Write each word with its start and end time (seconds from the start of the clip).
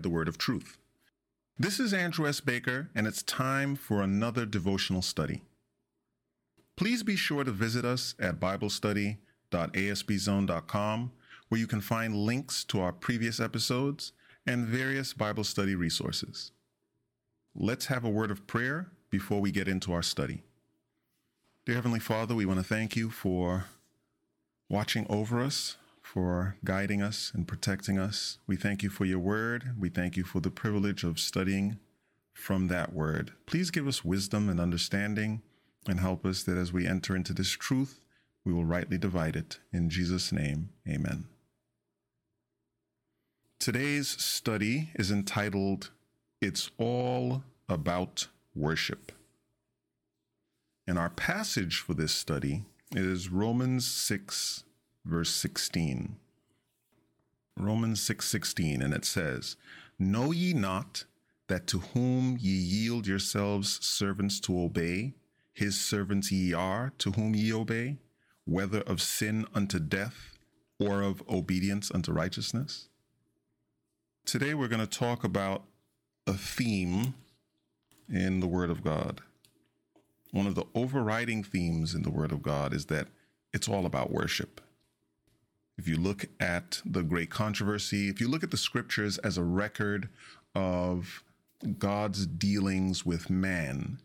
Divide 0.00 0.10
the 0.10 0.16
Word 0.16 0.28
of 0.28 0.38
Truth. 0.38 0.78
This 1.58 1.78
is 1.78 1.92
Andrew 1.92 2.26
S. 2.26 2.40
Baker, 2.40 2.88
and 2.94 3.06
it's 3.06 3.22
time 3.22 3.76
for 3.76 4.00
another 4.00 4.46
devotional 4.46 5.02
study. 5.02 5.42
Please 6.74 7.02
be 7.02 7.16
sure 7.16 7.44
to 7.44 7.50
visit 7.50 7.84
us 7.84 8.14
at 8.18 8.40
BibleStudy.asbzone.com, 8.40 11.12
where 11.48 11.60
you 11.60 11.66
can 11.66 11.82
find 11.82 12.16
links 12.16 12.64
to 12.64 12.80
our 12.80 12.92
previous 12.92 13.40
episodes 13.40 14.12
and 14.46 14.66
various 14.66 15.12
Bible 15.12 15.44
study 15.44 15.74
resources. 15.74 16.52
Let's 17.54 17.84
have 17.86 18.04
a 18.04 18.08
word 18.08 18.30
of 18.30 18.46
prayer 18.46 18.90
before 19.10 19.42
we 19.42 19.50
get 19.50 19.68
into 19.68 19.92
our 19.92 20.02
study. 20.02 20.44
Dear 21.66 21.74
Heavenly 21.74 22.00
Father, 22.00 22.34
we 22.34 22.46
want 22.46 22.58
to 22.58 22.64
thank 22.64 22.96
you 22.96 23.10
for 23.10 23.66
watching 24.70 25.06
over 25.10 25.42
us, 25.42 25.76
for 26.12 26.56
guiding 26.64 27.02
us 27.02 27.30
and 27.34 27.46
protecting 27.46 27.96
us. 27.96 28.38
We 28.46 28.56
thank 28.56 28.82
you 28.82 28.90
for 28.90 29.04
your 29.04 29.20
word. 29.20 29.74
We 29.78 29.90
thank 29.90 30.16
you 30.16 30.24
for 30.24 30.40
the 30.40 30.50
privilege 30.50 31.04
of 31.04 31.20
studying 31.20 31.78
from 32.32 32.66
that 32.66 32.92
word. 32.92 33.32
Please 33.46 33.70
give 33.70 33.86
us 33.86 34.04
wisdom 34.04 34.48
and 34.48 34.58
understanding 34.58 35.42
and 35.86 36.00
help 36.00 36.26
us 36.26 36.42
that 36.42 36.56
as 36.56 36.72
we 36.72 36.84
enter 36.86 37.14
into 37.14 37.32
this 37.32 37.50
truth, 37.50 38.00
we 38.44 38.52
will 38.52 38.64
rightly 38.64 38.98
divide 38.98 39.36
it. 39.36 39.60
In 39.72 39.88
Jesus' 39.88 40.32
name, 40.32 40.70
amen. 40.88 41.26
Today's 43.60 44.08
study 44.08 44.90
is 44.96 45.12
entitled, 45.12 45.90
It's 46.40 46.70
All 46.76 47.44
About 47.68 48.26
Worship. 48.56 49.12
And 50.88 50.98
our 50.98 51.10
passage 51.10 51.78
for 51.78 51.94
this 51.94 52.12
study 52.12 52.64
is 52.96 53.28
Romans 53.28 53.86
6, 53.86 54.64
verse 55.04 55.30
16. 55.30 56.16
Romans 57.56 58.00
6, 58.02 58.26
16, 58.26 58.82
and 58.82 58.94
it 58.94 59.04
says, 59.04 59.56
Know 59.98 60.32
ye 60.32 60.54
not 60.54 61.04
that 61.48 61.66
to 61.68 61.78
whom 61.78 62.38
ye 62.40 62.52
yield 62.52 63.06
yourselves 63.06 63.84
servants 63.84 64.40
to 64.40 64.58
obey, 64.58 65.14
his 65.52 65.78
servants 65.78 66.30
ye 66.32 66.54
are 66.54 66.92
to 66.98 67.10
whom 67.12 67.34
ye 67.34 67.52
obey, 67.52 67.98
whether 68.44 68.80
of 68.82 69.02
sin 69.02 69.46
unto 69.54 69.78
death 69.78 70.38
or 70.78 71.02
of 71.02 71.22
obedience 71.28 71.90
unto 71.92 72.12
righteousness? 72.12 72.88
Today 74.24 74.54
we're 74.54 74.68
going 74.68 74.80
to 74.80 74.86
talk 74.86 75.24
about 75.24 75.64
a 76.26 76.34
theme 76.34 77.14
in 78.08 78.40
the 78.40 78.46
Word 78.46 78.70
of 78.70 78.84
God. 78.84 79.22
One 80.30 80.46
of 80.46 80.54
the 80.54 80.66
overriding 80.74 81.42
themes 81.42 81.94
in 81.94 82.02
the 82.02 82.10
Word 82.10 82.32
of 82.32 82.42
God 82.42 82.72
is 82.72 82.86
that 82.86 83.08
it's 83.52 83.68
all 83.68 83.86
about 83.86 84.12
worship. 84.12 84.60
If 85.80 85.88
you 85.88 85.96
look 85.96 86.26
at 86.38 86.82
the 86.84 87.02
great 87.02 87.30
controversy, 87.30 88.10
if 88.10 88.20
you 88.20 88.28
look 88.28 88.42
at 88.42 88.50
the 88.50 88.58
scriptures 88.58 89.16
as 89.16 89.38
a 89.38 89.42
record 89.42 90.10
of 90.54 91.24
God's 91.78 92.26
dealings 92.26 93.06
with 93.06 93.30
man, 93.30 93.98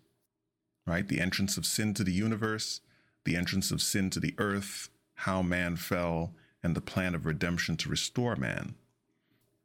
right? 0.87 1.05
The 1.05 1.19
entrance 1.19 1.57
of 1.57 1.65
sin 1.65 1.93
to 1.95 2.05
the 2.05 2.13
universe, 2.13 2.79
the 3.25 3.35
entrance 3.35 3.71
of 3.71 3.81
sin 3.81 4.09
to 4.11 4.21
the 4.21 4.33
earth, 4.37 4.87
how 5.15 5.41
man 5.41 5.75
fell, 5.75 6.31
and 6.63 6.77
the 6.77 6.81
plan 6.81 7.13
of 7.13 7.25
redemption 7.25 7.75
to 7.75 7.89
restore 7.89 8.37
man. 8.37 8.75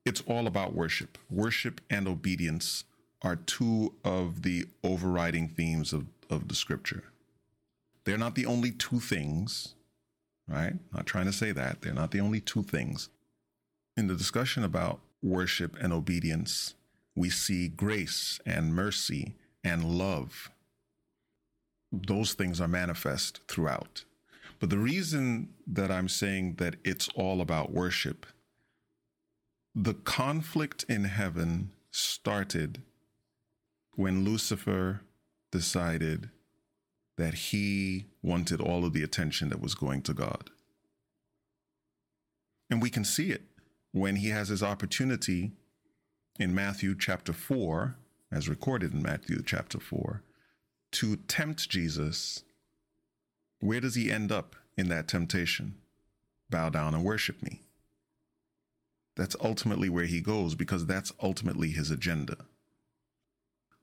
It's 0.05 0.25
all 0.27 0.49
about 0.49 0.75
worship. 0.75 1.17
Worship 1.31 1.81
and 1.89 2.09
obedience 2.09 2.83
are 3.23 3.37
two 3.37 3.95
of 4.05 4.43
the 4.43 4.65
overriding 4.83 5.47
themes 5.47 5.93
of, 5.93 6.07
of 6.29 6.49
the 6.49 6.57
scripture. 6.57 7.05
They're 8.03 8.19
not 8.19 8.35
the 8.35 8.47
only 8.47 8.73
two 8.73 8.99
things, 8.99 9.77
right? 10.51 10.75
Not 10.93 11.07
trying 11.07 11.27
to 11.27 11.33
say 11.33 11.53
that. 11.53 11.81
They're 11.81 11.95
not 11.95 12.11
the 12.11 12.21
only 12.21 12.41
two 12.41 12.63
things. 12.63 13.09
In 13.97 14.09
the 14.09 14.15
discussion 14.15 14.65
about 14.65 15.01
worship 15.23 15.77
and 15.81 15.93
obedience, 15.93 16.75
we 17.15 17.31
see 17.31 17.69
grace 17.69 18.41
and 18.45 18.75
mercy 18.75 19.35
and 19.63 19.85
love. 19.85 20.51
Those 21.93 22.35
things 22.35 22.61
are 22.61 22.69
manifest 22.69 23.41
throughout. 23.49 24.05
But 24.59 24.71
the 24.71 24.79
reason 24.79 25.51
that 25.67 25.91
I'm 25.91 26.09
saying 26.09 26.57
that 26.59 26.77
it's 26.85 27.09
all 27.15 27.41
about 27.41 27.73
worship, 27.73 28.27
the 29.75 29.95
conflict 29.95 30.85
in 30.89 31.05
heaven 31.05 31.71
started 31.91 32.83
when 33.95 34.25
Lucifer 34.25 35.01
decided 35.51 36.31
that 37.17 37.35
he 37.35 38.07
wanted 38.23 38.61
all 38.61 38.85
of 38.85 38.93
the 38.93 39.03
attention 39.03 39.49
that 39.51 39.61
was 39.61 39.75
going 39.75 40.03
to 40.03 40.15
God. 40.15 40.51
And 42.71 42.81
we 42.81 42.91
can 42.91 43.05
see 43.05 43.31
it 43.31 43.43
when 43.93 44.17
he 44.17 44.29
has 44.29 44.49
his 44.49 44.63
opportunity 44.63 45.53
in 46.39 46.55
Matthew 46.55 46.95
chapter 46.97 47.33
4, 47.33 47.97
as 48.33 48.49
recorded 48.49 48.95
in 48.95 49.03
Matthew 49.03 49.43
chapter 49.45 49.81
4, 49.81 50.23
to 50.93 51.17
tempt 51.17 51.69
Jesus. 51.69 52.45
Where 53.61 53.81
does 53.81 53.97
he 53.97 54.11
end 54.11 54.33
up 54.33 54.57
in 54.77 54.89
that 54.89 55.09
temptation? 55.09 55.75
Bow 56.49 56.71
down 56.71 56.95
and 56.95 57.05
worship 57.05 57.43
me. 57.43 57.63
That's 59.17 59.37
ultimately 59.43 59.89
where 59.89 60.07
he 60.07 60.21
goes 60.21 60.55
because 60.55 60.87
that's 60.87 61.13
ultimately 61.23 61.73
his 61.73 61.91
agenda. 61.91 62.37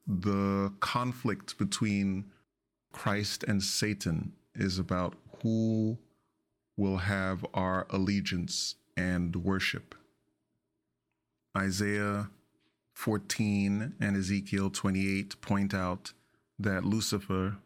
The 0.08 0.74
conflict 0.80 1.58
between 1.58 2.32
Christ 2.92 3.44
and 3.44 3.62
Satan 3.62 4.34
is 4.56 4.80
about 4.80 5.16
who 5.42 5.98
will 6.76 6.98
have 6.98 7.46
our 7.54 7.86
allegiance 7.90 8.76
and 8.96 9.36
worship. 9.36 9.96
Isaiah 11.58 12.30
14 12.94 13.94
and 14.00 14.18
Ezekiel 14.18 14.70
28 14.70 15.40
point 15.42 15.74
out 15.74 16.14
that 16.60 16.84
Lucifer, 16.84 17.58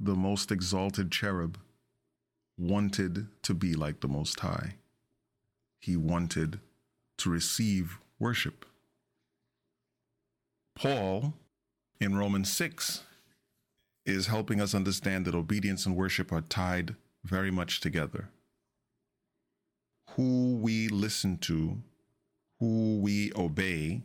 the 0.00 0.14
most 0.14 0.50
exalted 0.50 1.10
cherub, 1.10 1.58
wanted 2.58 3.28
to 3.42 3.54
be 3.54 3.74
like 3.74 4.00
the 4.00 4.08
Most 4.08 4.40
High. 4.40 4.76
He 5.78 5.96
wanted 5.96 6.60
to 7.18 7.30
receive 7.30 7.98
worship. 8.18 8.64
Paul, 10.74 11.34
in 12.00 12.16
Romans 12.16 12.50
6, 12.52 13.02
is 14.06 14.28
helping 14.28 14.60
us 14.60 14.74
understand 14.74 15.24
that 15.24 15.34
obedience 15.34 15.84
and 15.84 15.96
worship 15.96 16.32
are 16.32 16.40
tied 16.40 16.94
very 17.24 17.50
much 17.50 17.80
together. 17.80 18.30
Who 20.10 20.54
we 20.56 20.88
listen 20.88 21.38
to, 21.38 21.82
who 22.60 23.00
we 23.00 23.32
obey, 23.34 24.02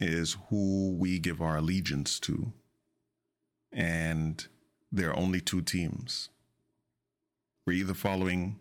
is 0.00 0.36
who 0.48 0.92
we 0.98 1.18
give 1.18 1.40
our 1.40 1.58
allegiance 1.58 2.18
to. 2.20 2.52
And 3.72 4.44
there 4.90 5.10
are 5.10 5.16
only 5.16 5.40
two 5.40 5.62
teams. 5.62 6.28
We're 7.66 7.74
either 7.74 7.94
following 7.94 8.58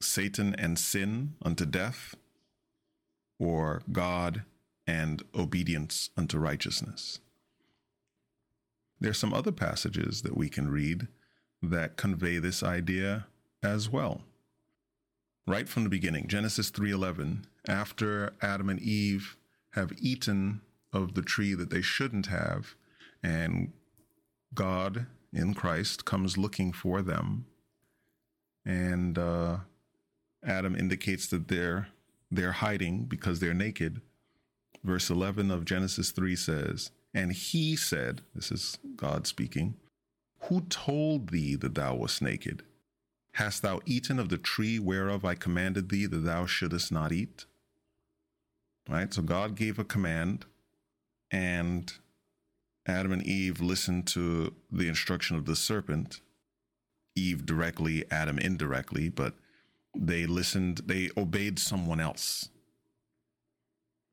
Satan 0.00 0.54
and 0.56 0.78
sin 0.78 1.34
unto 1.42 1.66
death, 1.66 2.14
or 3.40 3.82
God 3.90 4.44
and 4.86 5.22
obedience 5.34 6.10
unto 6.16 6.38
righteousness. 6.38 7.18
There's 9.04 9.18
some 9.18 9.34
other 9.34 9.52
passages 9.52 10.22
that 10.22 10.34
we 10.34 10.48
can 10.48 10.70
read 10.70 11.08
that 11.60 11.98
convey 11.98 12.38
this 12.38 12.62
idea 12.62 13.26
as 13.62 13.90
well. 13.90 14.22
Right 15.46 15.68
from 15.68 15.84
the 15.84 15.90
beginning, 15.90 16.26
Genesis 16.26 16.70
3:11, 16.70 17.44
after 17.68 18.32
Adam 18.40 18.70
and 18.70 18.80
Eve 18.80 19.36
have 19.72 19.92
eaten 19.98 20.62
of 20.90 21.12
the 21.12 21.20
tree 21.20 21.52
that 21.52 21.68
they 21.68 21.82
shouldn't 21.82 22.28
have, 22.28 22.76
and 23.22 23.74
God 24.54 25.04
in 25.34 25.52
Christ 25.52 26.06
comes 26.06 26.38
looking 26.38 26.72
for 26.72 27.02
them, 27.02 27.44
and 28.64 29.18
uh, 29.18 29.58
Adam 30.42 30.74
indicates 30.74 31.26
that 31.26 31.48
they're 31.48 31.88
they're 32.30 32.52
hiding 32.52 33.04
because 33.04 33.38
they're 33.38 33.52
naked. 33.52 34.00
Verse 34.82 35.10
11 35.10 35.50
of 35.50 35.66
Genesis 35.66 36.10
3 36.10 36.34
says, 36.36 36.90
And 37.14 37.32
he 37.32 37.76
said, 37.76 38.22
This 38.34 38.50
is 38.50 38.78
God 38.96 39.26
speaking, 39.26 39.74
Who 40.48 40.62
told 40.62 41.30
thee 41.30 41.54
that 41.54 41.76
thou 41.76 41.94
wast 41.94 42.20
naked? 42.20 42.64
Hast 43.34 43.62
thou 43.62 43.80
eaten 43.86 44.18
of 44.18 44.28
the 44.28 44.38
tree 44.38 44.78
whereof 44.78 45.24
I 45.24 45.34
commanded 45.34 45.88
thee 45.88 46.06
that 46.06 46.18
thou 46.18 46.46
shouldest 46.46 46.90
not 46.92 47.12
eat? 47.12 47.46
Right? 48.88 49.12
So 49.14 49.22
God 49.22 49.56
gave 49.56 49.78
a 49.78 49.84
command, 49.84 50.44
and 51.30 51.92
Adam 52.86 53.12
and 53.12 53.22
Eve 53.22 53.60
listened 53.60 54.06
to 54.08 54.54
the 54.70 54.88
instruction 54.88 55.36
of 55.36 55.46
the 55.46 55.56
serpent. 55.56 56.20
Eve 57.16 57.46
directly, 57.46 58.04
Adam 58.10 58.38
indirectly, 58.38 59.08
but 59.08 59.34
they 59.96 60.26
listened, 60.26 60.82
they 60.86 61.10
obeyed 61.16 61.58
someone 61.58 62.00
else. 62.00 62.48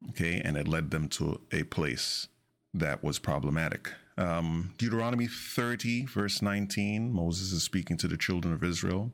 Okay, 0.09 0.41
and 0.43 0.55
it 0.55 0.67
led 0.67 0.89
them 0.89 1.07
to 1.09 1.41
a 1.51 1.63
place 1.63 2.27
that 2.73 3.03
was 3.03 3.19
problematic. 3.19 3.91
Um, 4.17 4.73
Deuteronomy 4.77 5.27
30, 5.27 6.05
verse 6.05 6.41
19, 6.41 7.11
Moses 7.11 7.51
is 7.51 7.63
speaking 7.63 7.97
to 7.97 8.07
the 8.07 8.17
children 8.17 8.53
of 8.53 8.63
Israel 8.63 9.11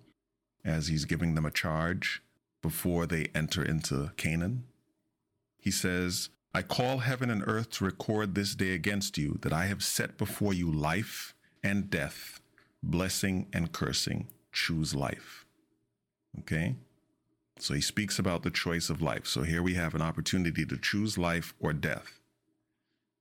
as 0.65 0.87
he's 0.87 1.05
giving 1.05 1.35
them 1.35 1.45
a 1.45 1.51
charge 1.51 2.21
before 2.61 3.05
they 3.05 3.27
enter 3.33 3.63
into 3.63 4.11
Canaan. 4.17 4.65
He 5.59 5.71
says, 5.71 6.29
I 6.53 6.61
call 6.61 6.99
heaven 6.99 7.29
and 7.29 7.43
earth 7.45 7.69
to 7.71 7.85
record 7.85 8.35
this 8.35 8.55
day 8.55 8.73
against 8.73 9.17
you 9.17 9.37
that 9.41 9.53
I 9.53 9.65
have 9.65 9.83
set 9.83 10.17
before 10.17 10.53
you 10.53 10.71
life 10.71 11.33
and 11.63 11.89
death, 11.89 12.41
blessing 12.81 13.47
and 13.53 13.71
cursing. 13.71 14.27
Choose 14.51 14.95
life. 14.95 15.45
Okay? 16.39 16.75
So 17.59 17.73
he 17.73 17.81
speaks 17.81 18.19
about 18.19 18.43
the 18.43 18.51
choice 18.51 18.89
of 18.89 19.01
life. 19.01 19.27
So 19.27 19.43
here 19.43 19.61
we 19.63 19.75
have 19.75 19.95
an 19.95 20.01
opportunity 20.01 20.65
to 20.65 20.77
choose 20.77 21.17
life 21.17 21.53
or 21.59 21.73
death. 21.73 22.19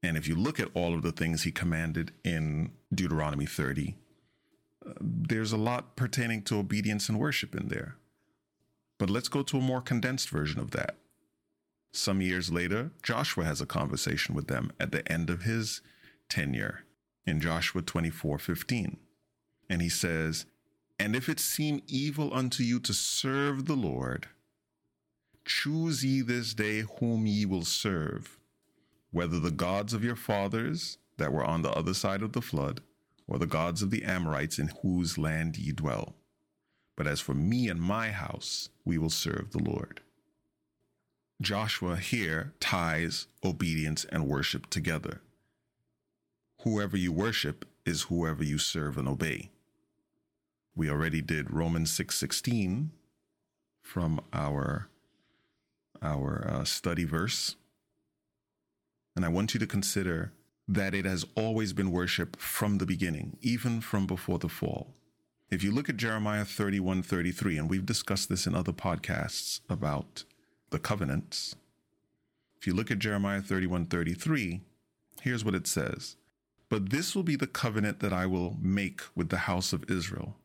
And 0.06 0.16
if 0.16 0.28
you 0.28 0.36
look 0.36 0.60
at 0.60 0.68
all 0.72 0.94
of 0.94 1.02
the 1.02 1.10
things 1.10 1.42
he 1.42 1.50
commanded 1.50 2.12
in 2.22 2.70
Deuteronomy 2.94 3.44
30, 3.44 3.96
uh, 4.86 4.92
there's 5.00 5.50
a 5.50 5.56
lot 5.56 5.96
pertaining 5.96 6.42
to 6.42 6.58
obedience 6.58 7.08
and 7.08 7.18
worship 7.18 7.56
in 7.56 7.66
there. 7.66 7.96
But 9.00 9.10
let's 9.10 9.26
go 9.28 9.42
to 9.42 9.58
a 9.58 9.60
more 9.60 9.80
condensed 9.80 10.28
version 10.28 10.60
of 10.60 10.70
that. 10.70 10.94
Some 11.92 12.20
years 12.20 12.52
later, 12.52 12.92
Joshua 13.02 13.46
has 13.46 13.60
a 13.60 13.66
conversation 13.66 14.36
with 14.36 14.46
them 14.46 14.70
at 14.78 14.92
the 14.92 15.06
end 15.10 15.28
of 15.28 15.42
his 15.42 15.80
tenure 16.28 16.84
in 17.26 17.40
Joshua 17.40 17.82
24 17.82 18.38
15. 18.38 18.98
And 19.68 19.82
he 19.82 19.88
says, 19.88 20.46
And 21.00 21.16
if 21.16 21.28
it 21.28 21.40
seem 21.40 21.82
evil 21.88 22.32
unto 22.32 22.62
you 22.62 22.78
to 22.78 22.94
serve 22.94 23.64
the 23.64 23.74
Lord, 23.74 24.28
choose 25.44 26.04
ye 26.04 26.20
this 26.20 26.54
day 26.54 26.84
whom 27.00 27.26
ye 27.26 27.44
will 27.44 27.64
serve 27.64 28.35
whether 29.10 29.38
the 29.40 29.50
gods 29.50 29.92
of 29.92 30.04
your 30.04 30.16
fathers 30.16 30.98
that 31.18 31.32
were 31.32 31.44
on 31.44 31.62
the 31.62 31.72
other 31.72 31.94
side 31.94 32.22
of 32.22 32.32
the 32.32 32.42
flood, 32.42 32.82
or 33.26 33.38
the 33.38 33.46
gods 33.46 33.82
of 33.82 33.90
the 33.90 34.04
Amorites 34.04 34.58
in 34.58 34.70
whose 34.82 35.18
land 35.18 35.56
ye 35.56 35.72
dwell. 35.72 36.14
But 36.96 37.06
as 37.06 37.20
for 37.20 37.34
me 37.34 37.68
and 37.68 37.80
my 37.80 38.10
house, 38.10 38.68
we 38.84 38.98
will 38.98 39.10
serve 39.10 39.50
the 39.50 39.62
Lord. 39.62 40.00
Joshua 41.42 41.96
here 41.96 42.54
ties 42.60 43.26
obedience 43.44 44.06
and 44.06 44.26
worship 44.26 44.70
together. 44.70 45.20
Whoever 46.62 46.96
you 46.96 47.12
worship 47.12 47.66
is 47.84 48.02
whoever 48.02 48.42
you 48.42 48.58
serve 48.58 48.96
and 48.96 49.06
obey. 49.06 49.50
We 50.74 50.90
already 50.90 51.20
did 51.20 51.50
Romans 51.50 51.90
6:16 51.90 52.90
from 53.82 54.20
our 54.32 54.88
our 56.02 56.46
uh, 56.48 56.64
study 56.64 57.04
verse 57.04 57.56
and 59.16 59.24
I 59.24 59.28
want 59.28 59.54
you 59.54 59.60
to 59.60 59.66
consider 59.66 60.32
that 60.68 60.94
it 60.94 61.06
has 61.06 61.24
always 61.34 61.72
been 61.72 61.90
worship 61.90 62.36
from 62.36 62.78
the 62.78 62.86
beginning, 62.86 63.38
even 63.40 63.80
from 63.80 64.06
before 64.06 64.38
the 64.38 64.48
fall. 64.48 64.94
If 65.48 65.64
you 65.64 65.72
look 65.72 65.88
at 65.88 65.96
Jeremiah 65.96 66.44
31 66.44 67.02
33, 67.02 67.56
and 67.56 67.70
we've 67.70 67.86
discussed 67.86 68.28
this 68.28 68.46
in 68.46 68.54
other 68.54 68.72
podcasts 68.72 69.60
about 69.70 70.24
the 70.70 70.78
covenants, 70.78 71.56
if 72.58 72.66
you 72.66 72.74
look 72.74 72.90
at 72.90 72.98
Jeremiah 72.98 73.40
31 73.40 73.86
33, 73.86 74.60
here's 75.22 75.44
what 75.44 75.54
it 75.54 75.66
says 75.66 76.16
But 76.68 76.90
this 76.90 77.14
will 77.14 77.22
be 77.22 77.36
the 77.36 77.46
covenant 77.46 78.00
that 78.00 78.12
I 78.12 78.26
will 78.26 78.56
make 78.60 79.00
with 79.14 79.30
the 79.30 79.38
house 79.38 79.72
of 79.72 79.90
Israel. 79.90 80.36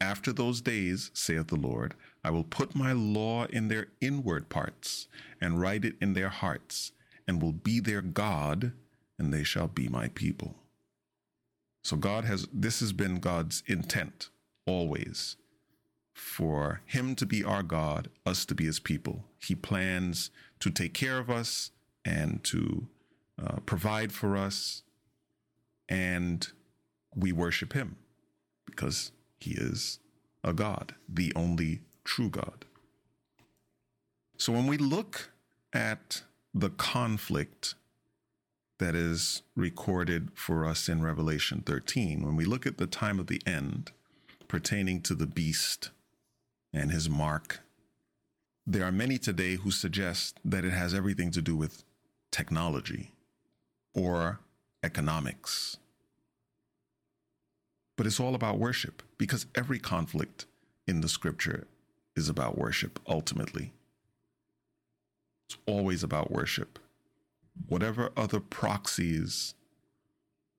After 0.00 0.32
those 0.32 0.60
days, 0.60 1.10
saith 1.12 1.48
the 1.48 1.56
Lord, 1.56 1.94
I 2.22 2.30
will 2.30 2.44
put 2.44 2.74
my 2.74 2.92
law 2.92 3.46
in 3.46 3.68
their 3.68 3.88
inward 4.00 4.48
parts 4.48 5.08
and 5.40 5.60
write 5.60 5.84
it 5.84 5.96
in 6.00 6.12
their 6.12 6.28
hearts 6.28 6.92
and 7.26 7.42
will 7.42 7.52
be 7.52 7.80
their 7.80 8.02
God, 8.02 8.72
and 9.18 9.32
they 9.32 9.44
shall 9.44 9.68
be 9.68 9.88
my 9.88 10.08
people. 10.08 10.56
So 11.82 11.96
God 11.96 12.24
has, 12.24 12.48
this 12.52 12.80
has 12.80 12.92
been 12.92 13.20
God's 13.20 13.62
intent 13.66 14.30
always 14.66 15.36
for 16.12 16.80
him 16.86 17.14
to 17.14 17.26
be 17.26 17.44
our 17.44 17.62
God, 17.62 18.08
us 18.24 18.44
to 18.46 18.54
be 18.54 18.64
his 18.64 18.80
people. 18.80 19.24
He 19.38 19.54
plans 19.54 20.30
to 20.60 20.70
take 20.70 20.94
care 20.94 21.18
of 21.18 21.30
us 21.30 21.70
and 22.04 22.42
to 22.44 22.86
uh, 23.40 23.56
provide 23.66 24.12
for 24.12 24.36
us, 24.36 24.82
and 25.88 26.48
we 27.14 27.32
worship 27.32 27.72
him 27.72 27.96
because 28.64 29.12
he 29.38 29.52
is 29.52 29.98
a 30.42 30.52
God, 30.52 30.94
the 31.08 31.32
only 31.36 31.80
true 32.04 32.30
God. 32.30 32.64
So 34.38 34.52
when 34.52 34.66
we 34.66 34.76
look 34.78 35.30
at 35.72 36.22
the 36.56 36.70
conflict 36.70 37.74
that 38.78 38.94
is 38.94 39.42
recorded 39.54 40.30
for 40.34 40.64
us 40.64 40.88
in 40.88 41.02
Revelation 41.02 41.62
13. 41.66 42.24
When 42.24 42.34
we 42.34 42.46
look 42.46 42.64
at 42.66 42.78
the 42.78 42.86
time 42.86 43.20
of 43.20 43.26
the 43.26 43.42
end 43.46 43.92
pertaining 44.48 45.02
to 45.02 45.14
the 45.14 45.26
beast 45.26 45.90
and 46.72 46.90
his 46.90 47.10
mark, 47.10 47.60
there 48.66 48.84
are 48.84 48.92
many 48.92 49.18
today 49.18 49.56
who 49.56 49.70
suggest 49.70 50.40
that 50.46 50.64
it 50.64 50.72
has 50.72 50.94
everything 50.94 51.30
to 51.32 51.42
do 51.42 51.54
with 51.54 51.84
technology 52.30 53.10
or 53.94 54.40
economics. 54.82 55.76
But 57.98 58.06
it's 58.06 58.18
all 58.18 58.34
about 58.34 58.58
worship 58.58 59.02
because 59.18 59.44
every 59.54 59.78
conflict 59.78 60.46
in 60.86 61.02
the 61.02 61.08
scripture 61.08 61.66
is 62.16 62.30
about 62.30 62.56
worship 62.56 62.98
ultimately. 63.06 63.74
It's 65.48 65.58
always 65.66 66.02
about 66.02 66.30
worship. 66.30 66.78
Whatever 67.68 68.10
other 68.16 68.40
proxies 68.40 69.54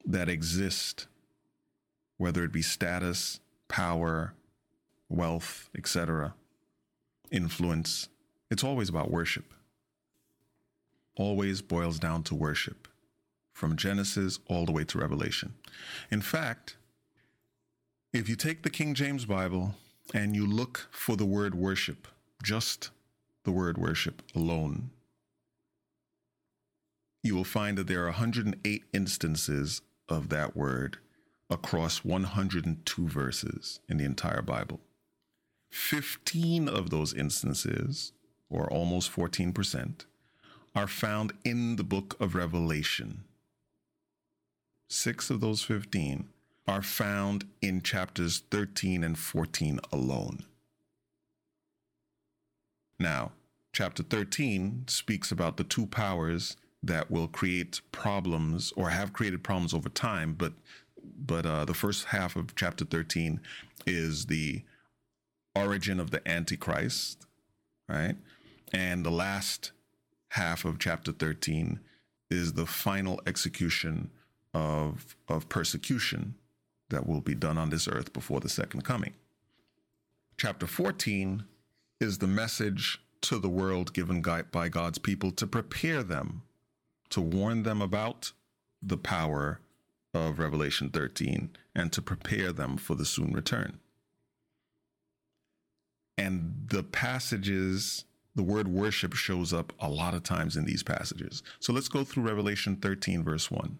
that 0.05 0.29
exist, 0.29 1.07
whether 2.17 2.43
it 2.43 2.51
be 2.51 2.61
status, 2.61 3.39
power, 3.67 4.33
wealth, 5.09 5.69
etc., 5.77 6.33
influence, 7.29 8.07
it's 8.49 8.63
always 8.63 8.89
about 8.89 9.11
worship. 9.11 9.53
Always 11.15 11.61
boils 11.61 11.99
down 11.99 12.23
to 12.23 12.35
worship, 12.35 12.87
from 13.51 13.75
Genesis 13.75 14.39
all 14.47 14.65
the 14.65 14.71
way 14.71 14.85
to 14.85 14.97
Revelation. 14.97 15.53
In 16.09 16.21
fact, 16.21 16.77
if 18.13 18.29
you 18.29 18.35
take 18.35 18.63
the 18.63 18.69
King 18.69 18.93
James 18.93 19.25
Bible 19.25 19.75
and 20.13 20.35
you 20.35 20.47
look 20.47 20.87
for 20.91 21.17
the 21.17 21.25
word 21.25 21.53
worship, 21.53 22.07
just 22.41 22.91
the 23.47 23.51
word 23.53 23.77
worship 23.77 24.21
alone, 24.35 24.89
you 27.23 27.33
will 27.33 27.45
find 27.45 27.77
that 27.77 27.87
there 27.87 28.03
are 28.03 28.07
108 28.07 28.83
instances 28.91 29.81
of 30.09 30.27
that 30.27 30.53
word 30.53 30.97
across 31.49 32.03
102 32.03 33.07
verses 33.07 33.79
in 33.87 33.99
the 33.99 34.03
entire 34.03 34.41
Bible. 34.41 34.81
15 35.71 36.67
of 36.67 36.89
those 36.89 37.13
instances, 37.13 38.11
or 38.49 38.69
almost 38.69 39.13
14%, 39.13 40.03
are 40.75 40.87
found 40.87 41.31
in 41.45 41.77
the 41.77 41.85
book 41.85 42.17
of 42.19 42.35
Revelation. 42.35 43.23
Six 44.89 45.29
of 45.29 45.39
those 45.39 45.61
15 45.61 46.27
are 46.67 46.81
found 46.81 47.45
in 47.61 47.81
chapters 47.81 48.43
13 48.51 49.05
and 49.05 49.17
14 49.17 49.79
alone. 49.93 50.43
Now, 52.99 53.31
chapter 53.77 54.01
13 54.01 54.85
speaks 54.87 55.31
about 55.31 55.57
the 55.57 55.63
two 55.63 55.85
powers 55.85 56.57
that 56.81 57.11
will 57.11 57.27
create 57.27 57.79
problems 57.91 58.73
or 58.75 58.89
have 58.89 59.13
created 59.13 59.43
problems 59.43 59.71
over 59.71 59.87
time, 59.87 60.33
but 60.33 60.53
but 61.15 61.45
uh, 61.45 61.63
the 61.63 61.75
first 61.75 62.05
half 62.05 62.35
of 62.35 62.55
chapter 62.55 62.85
13 62.85 63.39
is 63.85 64.25
the 64.25 64.63
origin 65.55 65.99
of 65.99 66.09
the 66.09 66.27
Antichrist, 66.27 67.27
right? 67.87 68.15
And 68.73 69.05
the 69.05 69.11
last 69.11 69.73
half 70.29 70.65
of 70.65 70.79
chapter 70.79 71.11
13 71.11 71.79
is 72.31 72.53
the 72.53 72.65
final 72.65 73.21
execution 73.27 74.09
of, 74.55 75.15
of 75.27 75.49
persecution 75.49 76.33
that 76.89 77.05
will 77.05 77.21
be 77.21 77.35
done 77.35 77.59
on 77.59 77.69
this 77.69 77.87
earth 77.87 78.11
before 78.11 78.39
the 78.39 78.49
second 78.49 78.83
coming. 78.83 79.13
Chapter 80.35 80.65
14 80.65 81.43
is 82.01 82.17
the 82.17 82.27
message 82.27 82.99
to 83.21 83.39
the 83.39 83.49
world 83.49 83.93
given 83.93 84.21
by 84.21 84.69
God's 84.69 84.97
people 84.97 85.31
to 85.31 85.47
prepare 85.47 86.03
them, 86.03 86.43
to 87.09 87.21
warn 87.21 87.63
them 87.63 87.81
about 87.81 88.31
the 88.81 88.97
power 88.97 89.59
of 90.13 90.39
Revelation 90.39 90.89
13, 90.89 91.51
and 91.75 91.91
to 91.93 92.01
prepare 92.01 92.51
them 92.51 92.77
for 92.77 92.95
the 92.95 93.05
soon 93.05 93.33
return. 93.33 93.79
And 96.17 96.67
the 96.69 96.83
passages, 96.83 98.05
the 98.35 98.43
word 98.43 98.67
worship 98.67 99.13
shows 99.13 99.53
up 99.53 99.73
a 99.79 99.89
lot 99.89 100.13
of 100.13 100.23
times 100.23 100.57
in 100.57 100.65
these 100.65 100.83
passages. 100.83 101.43
So 101.59 101.73
let's 101.73 101.87
go 101.87 102.03
through 102.03 102.23
Revelation 102.23 102.77
13, 102.77 103.23
verse 103.23 103.51
1. 103.51 103.77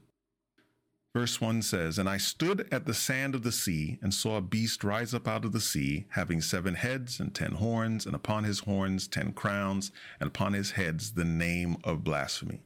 Verse 1.18 1.42
1 1.42 1.64
says, 1.64 1.98
And 1.98 2.08
I 2.08 2.18
stood 2.18 2.72
at 2.72 2.86
the 2.86 2.94
sand 2.94 3.34
of 3.34 3.42
the 3.42 3.52
sea 3.52 3.98
and 4.04 4.14
saw 4.14 4.38
a 4.38 4.42
beast 4.42 4.84
rise 4.84 5.16
up 5.16 5.28
out 5.28 5.46
of 5.46 5.52
the 5.52 5.60
sea, 5.60 6.06
having 6.10 6.42
seven 6.42 6.76
heads 6.76 7.20
and 7.20 7.34
ten 7.34 7.54
horns, 7.54 8.06
and 8.06 8.14
upon 8.14 8.44
his 8.44 8.60
horns 8.60 9.08
ten 9.08 9.34
crowns, 9.34 9.92
and 10.20 10.28
upon 10.28 10.54
his 10.54 10.74
heads 10.74 11.14
the 11.14 11.26
name 11.26 11.78
of 11.84 12.04
blasphemy. 12.04 12.62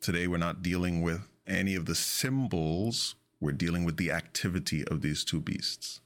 Today 0.00 0.26
we're 0.26 0.38
not 0.38 0.60
dealing 0.60 1.02
with 1.02 1.28
any 1.46 1.76
of 1.76 1.86
the 1.86 1.94
symbols, 1.94 3.14
we're 3.38 3.52
dealing 3.52 3.84
with 3.84 3.96
the 3.96 4.10
activity 4.10 4.84
of 4.84 5.00
these 5.00 5.22
two 5.22 5.40
beasts. 5.40 6.00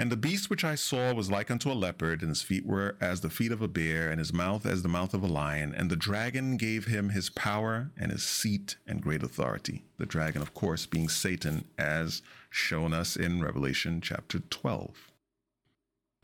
And 0.00 0.12
the 0.12 0.16
beast 0.16 0.48
which 0.48 0.62
I 0.62 0.76
saw 0.76 1.12
was 1.12 1.28
like 1.28 1.50
unto 1.50 1.72
a 1.72 1.74
leopard, 1.74 2.22
and 2.22 2.28
his 2.28 2.42
feet 2.42 2.64
were 2.64 2.96
as 3.00 3.20
the 3.20 3.30
feet 3.30 3.50
of 3.50 3.60
a 3.60 3.66
bear, 3.66 4.10
and 4.10 4.20
his 4.20 4.32
mouth 4.32 4.64
as 4.64 4.82
the 4.82 4.88
mouth 4.88 5.12
of 5.12 5.24
a 5.24 5.26
lion. 5.26 5.74
And 5.74 5.90
the 5.90 5.96
dragon 5.96 6.56
gave 6.56 6.84
him 6.84 7.08
his 7.08 7.30
power 7.30 7.90
and 7.96 8.12
his 8.12 8.22
seat 8.22 8.76
and 8.86 9.02
great 9.02 9.24
authority. 9.24 9.82
The 9.98 10.06
dragon, 10.06 10.40
of 10.40 10.54
course, 10.54 10.86
being 10.86 11.08
Satan, 11.08 11.64
as 11.76 12.22
shown 12.48 12.92
us 12.92 13.16
in 13.16 13.42
Revelation 13.42 14.00
chapter 14.00 14.38
12. 14.38 15.10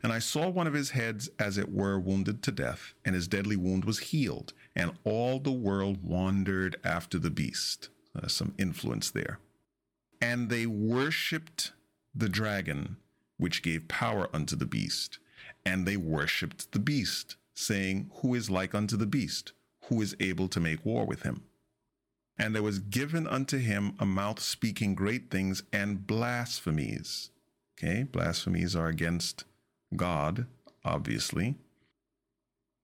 And 0.01 0.13
I 0.13 0.19
saw 0.19 0.47
one 0.47 0.67
of 0.67 0.73
his 0.73 0.91
heads 0.91 1.29
as 1.37 1.57
it 1.57 1.73
were 1.73 1.99
wounded 1.99 2.43
to 2.43 2.51
death, 2.53 2.93
and 3.03 3.13
his 3.13 3.27
deadly 3.27 3.57
wound 3.57 3.83
was 3.83 3.99
healed, 3.99 4.53
and 4.73 4.91
all 5.03 5.39
the 5.39 5.51
world 5.51 6.01
wandered 6.01 6.77
after 6.85 7.19
the 7.19 7.29
beast. 7.29 7.89
There's 8.13 8.31
some 8.31 8.53
influence 8.57 9.11
there. 9.11 9.39
And 10.21 10.49
they 10.49 10.65
worshipped 10.65 11.73
the 12.13 12.29
dragon 12.29 12.97
which 13.37 13.63
gave 13.63 13.87
power 13.87 14.29
unto 14.33 14.55
the 14.55 14.65
beast. 14.65 15.19
And 15.65 15.85
they 15.85 15.97
worshipped 15.97 16.71
the 16.71 16.79
beast, 16.79 17.37
saying, 17.53 18.11
Who 18.21 18.35
is 18.35 18.49
like 18.49 18.75
unto 18.75 18.97
the 18.97 19.05
beast? 19.05 19.53
Who 19.85 20.01
is 20.01 20.15
able 20.19 20.47
to 20.49 20.59
make 20.59 20.85
war 20.85 21.05
with 21.05 21.23
him? 21.23 21.43
And 22.37 22.53
there 22.53 22.63
was 22.63 22.79
given 22.79 23.27
unto 23.27 23.57
him 23.57 23.93
a 23.99 24.05
mouth 24.05 24.39
speaking 24.39 24.93
great 24.93 25.31
things 25.31 25.63
and 25.71 26.05
blasphemies. 26.05 27.31
Okay, 27.77 28.03
blasphemies 28.03 28.75
are 28.75 28.87
against 28.87 29.45
God, 29.95 30.47
obviously. 30.83 31.55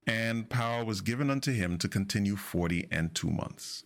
And 0.08 0.50
power 0.50 0.84
was 0.84 1.02
given 1.02 1.30
unto 1.30 1.52
him 1.52 1.78
to 1.78 1.88
continue 1.88 2.36
forty 2.36 2.88
and 2.92 3.14
two 3.14 3.30
months. 3.30 3.84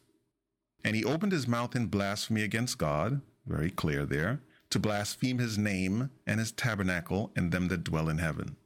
And 0.84 0.96
he 0.96 1.04
opened 1.04 1.32
his 1.32 1.48
mouth 1.48 1.76
in 1.76 1.88
blasphemy 1.88 2.44
against 2.44 2.78
God, 2.78 3.22
very 3.46 3.72
clear 3.72 4.06
there, 4.06 4.42
to 4.76 4.80
blaspheme 4.82 5.38
his 5.38 5.58
name 5.58 6.10
and 6.28 6.38
his 6.38 6.52
tabernacle 6.52 7.32
and 7.34 7.54
them 7.54 7.70
that 7.70 7.86
dwell 7.86 8.10
in 8.10 8.18
heaven. 8.18 8.58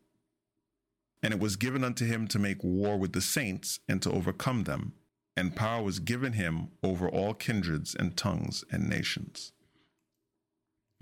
And 1.21 1.31
it 1.31 1.39
was 1.39 1.55
given 1.55 1.83
unto 1.83 2.03
him 2.03 2.27
to 2.29 2.39
make 2.39 2.63
war 2.63 2.97
with 2.97 3.13
the 3.13 3.21
saints 3.21 3.79
and 3.87 4.01
to 4.01 4.11
overcome 4.11 4.63
them, 4.63 4.93
and 5.37 5.55
power 5.55 5.83
was 5.83 5.99
given 5.99 6.33
him 6.33 6.69
over 6.81 7.07
all 7.07 7.35
kindreds 7.35 7.93
and 7.93 8.17
tongues 8.17 8.63
and 8.71 8.89
nations. 8.89 9.51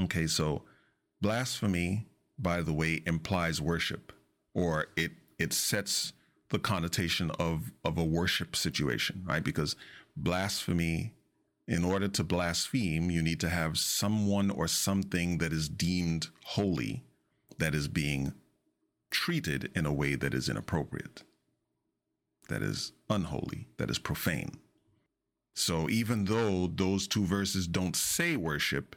Okay, 0.03 0.27
so 0.27 0.63
blasphemy, 1.21 2.07
by 2.37 2.61
the 2.61 2.73
way, 2.73 3.01
implies 3.05 3.61
worship, 3.61 4.11
or 4.53 4.87
it 4.97 5.13
it 5.39 5.53
sets 5.53 6.11
the 6.49 6.59
connotation 6.59 7.31
of 7.39 7.71
of 7.85 7.97
a 7.97 8.03
worship 8.03 8.57
situation, 8.57 9.23
right? 9.25 9.41
Because 9.45 9.77
blasphemy 10.17 11.13
in 11.67 11.83
order 11.83 12.07
to 12.07 12.23
blaspheme, 12.23 13.11
you 13.11 13.21
need 13.21 13.39
to 13.41 13.49
have 13.49 13.77
someone 13.77 14.49
or 14.49 14.67
something 14.67 15.37
that 15.39 15.51
is 15.51 15.67
deemed 15.67 16.27
holy 16.45 17.03
that 17.59 17.75
is 17.75 17.87
being 17.87 18.33
treated 19.09 19.71
in 19.75 19.85
a 19.85 19.93
way 19.93 20.15
that 20.15 20.33
is 20.33 20.47
inappropriate, 20.47 21.23
that 22.49 22.61
is 22.61 22.93
unholy, 23.09 23.67
that 23.77 23.89
is 23.89 23.99
profane. 23.99 24.57
So 25.55 25.89
even 25.89 26.25
though 26.25 26.67
those 26.67 27.07
two 27.07 27.25
verses 27.25 27.67
don't 27.67 27.95
say 27.95 28.37
worship, 28.37 28.95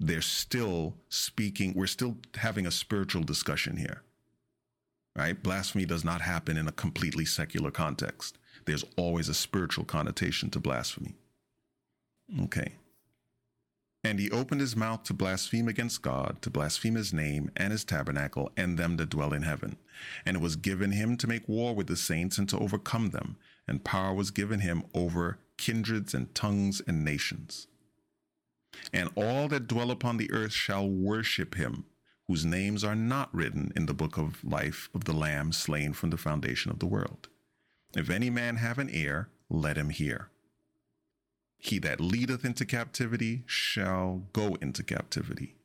they're 0.00 0.22
still 0.22 0.96
speaking, 1.10 1.74
we're 1.74 1.86
still 1.86 2.16
having 2.36 2.66
a 2.66 2.70
spiritual 2.70 3.22
discussion 3.22 3.76
here. 3.76 4.02
Right? 5.14 5.40
Blasphemy 5.40 5.84
does 5.84 6.04
not 6.04 6.22
happen 6.22 6.56
in 6.56 6.66
a 6.66 6.72
completely 6.72 7.26
secular 7.26 7.70
context. 7.70 8.38
There's 8.64 8.84
always 8.96 9.28
a 9.28 9.34
spiritual 9.34 9.84
connotation 9.84 10.48
to 10.50 10.60
blasphemy. 10.60 11.16
Okay. 12.42 12.74
And 14.02 14.18
he 14.18 14.30
opened 14.30 14.62
his 14.62 14.76
mouth 14.76 15.02
to 15.04 15.14
blaspheme 15.14 15.68
against 15.68 16.00
God, 16.00 16.38
to 16.40 16.50
blaspheme 16.50 16.94
his 16.94 17.12
name 17.12 17.50
and 17.54 17.70
his 17.70 17.84
tabernacle 17.84 18.50
and 18.56 18.78
them 18.78 18.96
that 18.96 19.10
dwell 19.10 19.34
in 19.34 19.42
heaven. 19.42 19.76
And 20.24 20.36
it 20.36 20.42
was 20.42 20.56
given 20.56 20.92
him 20.92 21.18
to 21.18 21.26
make 21.26 21.48
war 21.48 21.74
with 21.74 21.86
the 21.86 21.96
saints 21.96 22.38
and 22.38 22.48
to 22.48 22.58
overcome 22.58 23.10
them. 23.10 23.36
And 23.68 23.84
power 23.84 24.14
was 24.14 24.30
given 24.30 24.60
him 24.60 24.84
over 24.94 25.38
kindreds 25.58 26.14
and 26.14 26.34
tongues 26.34 26.80
and 26.86 27.04
nations. 27.04 27.66
And 28.92 29.10
all 29.16 29.48
that 29.48 29.66
dwell 29.66 29.90
upon 29.90 30.16
the 30.16 30.30
earth 30.32 30.52
shall 30.52 30.88
worship 30.88 31.56
him, 31.56 31.84
whose 32.26 32.44
names 32.44 32.82
are 32.82 32.94
not 32.94 33.34
written 33.34 33.70
in 33.76 33.84
the 33.84 33.94
book 33.94 34.16
of 34.16 34.42
life 34.42 34.88
of 34.94 35.04
the 35.04 35.12
Lamb 35.12 35.52
slain 35.52 35.92
from 35.92 36.10
the 36.10 36.16
foundation 36.16 36.70
of 36.70 36.78
the 36.78 36.86
world. 36.86 37.28
If 37.94 38.08
any 38.08 38.30
man 38.30 38.56
have 38.56 38.78
an 38.78 38.88
ear, 38.90 39.28
let 39.50 39.76
him 39.76 39.90
hear. 39.90 40.30
He 41.60 41.78
that 41.80 42.00
leadeth 42.00 42.44
into 42.44 42.64
captivity 42.64 43.42
shall 43.46 44.22
go 44.32 44.56
into 44.62 44.82
captivity. 44.82 45.56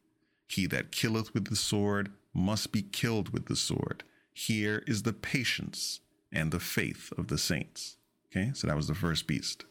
He 0.45 0.67
that 0.67 0.91
killeth 0.91 1.33
with 1.33 1.45
the 1.45 1.55
sword 1.55 2.11
must 2.33 2.73
be 2.73 2.81
killed 2.81 3.29
with 3.29 3.45
the 3.45 3.55
sword. 3.55 4.03
Here 4.33 4.83
is 4.85 5.03
the 5.03 5.13
patience 5.13 6.01
and 6.33 6.51
the 6.51 6.59
faith 6.59 7.13
of 7.17 7.29
the 7.29 7.37
saints. 7.37 7.95
Okay, 8.29 8.51
so 8.53 8.67
that 8.67 8.75
was 8.75 8.87
the 8.87 8.93
first 8.93 9.25
beast. 9.25 9.63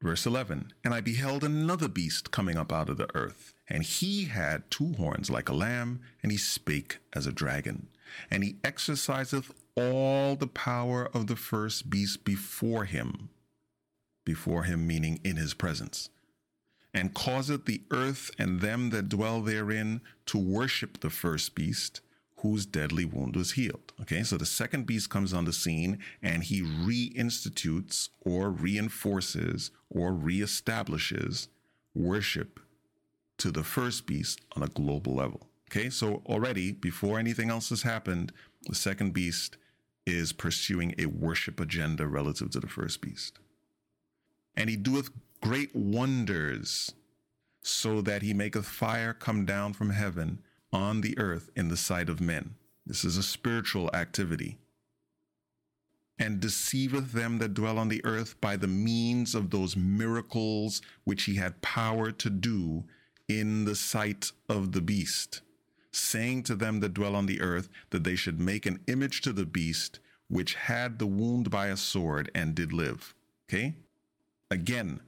Verse 0.00 0.24
11 0.24 0.72
And 0.82 0.94
I 0.94 1.02
beheld 1.02 1.44
another 1.44 1.86
beast 1.86 2.30
coming 2.30 2.56
up 2.56 2.72
out 2.72 2.88
of 2.88 2.96
the 2.96 3.14
earth, 3.14 3.52
and 3.68 3.82
he 3.82 4.24
had 4.24 4.70
two 4.70 4.94
horns 4.94 5.28
like 5.28 5.50
a 5.50 5.54
lamb, 5.54 6.00
and 6.22 6.32
he 6.32 6.38
spake 6.38 6.98
as 7.12 7.26
a 7.26 7.32
dragon. 7.32 7.88
And 8.30 8.42
he 8.42 8.56
exerciseth 8.64 9.52
all 9.76 10.34
the 10.34 10.46
power 10.46 11.10
of 11.14 11.26
the 11.26 11.36
first 11.36 11.90
beast 11.90 12.24
before 12.24 12.86
him 12.86 13.28
before 14.24 14.64
him, 14.64 14.86
meaning 14.86 15.20
in 15.24 15.36
his 15.36 15.54
presence, 15.54 16.10
and 16.94 17.14
causeth 17.14 17.64
the 17.64 17.82
earth 17.90 18.30
and 18.38 18.60
them 18.60 18.90
that 18.90 19.08
dwell 19.08 19.40
therein 19.40 20.00
to 20.26 20.38
worship 20.38 21.00
the 21.00 21.10
first 21.10 21.54
beast, 21.54 22.00
whose 22.38 22.66
deadly 22.66 23.04
wound 23.04 23.36
was 23.36 23.52
healed. 23.52 23.92
Okay, 24.00 24.22
so 24.22 24.36
the 24.36 24.46
second 24.46 24.86
beast 24.86 25.08
comes 25.08 25.32
on 25.32 25.44
the 25.44 25.52
scene 25.52 25.98
and 26.22 26.42
he 26.42 26.60
reinstitutes 26.60 28.08
or 28.20 28.50
reinforces 28.50 29.70
or 29.88 30.10
reestablishes 30.10 31.48
worship 31.94 32.58
to 33.38 33.50
the 33.50 33.62
first 33.62 34.06
beast 34.06 34.40
on 34.56 34.62
a 34.62 34.68
global 34.68 35.14
level. 35.14 35.48
Okay, 35.70 35.88
so 35.88 36.22
already 36.26 36.72
before 36.72 37.18
anything 37.18 37.48
else 37.48 37.70
has 37.70 37.82
happened, 37.82 38.32
the 38.66 38.74
second 38.74 39.14
beast 39.14 39.56
is 40.04 40.32
pursuing 40.32 40.94
a 40.98 41.06
worship 41.06 41.60
agenda 41.60 42.06
relative 42.06 42.50
to 42.50 42.60
the 42.60 42.68
first 42.68 43.00
beast 43.00 43.38
and 44.56 44.68
he 44.68 44.76
doeth 44.76 45.10
great 45.40 45.74
wonders, 45.74 46.92
so 47.62 48.00
that 48.00 48.22
he 48.22 48.34
maketh 48.34 48.66
fire 48.66 49.12
come 49.12 49.44
down 49.44 49.72
from 49.72 49.90
heaven 49.90 50.40
on 50.72 51.00
the 51.00 51.18
earth 51.18 51.50
in 51.54 51.68
the 51.68 51.76
sight 51.76 52.08
of 52.08 52.20
men. 52.20 52.54
This 52.86 53.04
is 53.04 53.16
a 53.16 53.22
spiritual 53.22 53.90
activity. 53.94 54.58
And 56.18 56.40
deceiveth 56.40 57.12
them 57.12 57.38
that 57.38 57.54
dwell 57.54 57.78
on 57.78 57.88
the 57.88 58.04
earth 58.04 58.40
by 58.40 58.56
the 58.56 58.68
means 58.68 59.34
of 59.34 59.50
those 59.50 59.76
miracles 59.76 60.82
which 61.04 61.24
he 61.24 61.36
had 61.36 61.62
power 61.62 62.12
to 62.12 62.30
do 62.30 62.84
in 63.28 63.64
the 63.64 63.74
sight 63.74 64.32
of 64.48 64.72
the 64.72 64.80
beast, 64.80 65.40
saying 65.90 66.42
to 66.44 66.54
them 66.54 66.80
that 66.80 66.94
dwell 66.94 67.16
on 67.16 67.26
the 67.26 67.40
earth 67.40 67.68
that 67.90 68.04
they 68.04 68.16
should 68.16 68.40
make 68.40 68.66
an 68.66 68.80
image 68.86 69.20
to 69.22 69.32
the 69.32 69.46
beast 69.46 69.98
which 70.28 70.54
had 70.54 70.98
the 70.98 71.06
wound 71.06 71.50
by 71.50 71.66
a 71.68 71.76
sword 71.76 72.30
and 72.34 72.54
did 72.54 72.72
live. 72.72 73.14
Okay? 73.48 73.74
Again, 74.52 75.00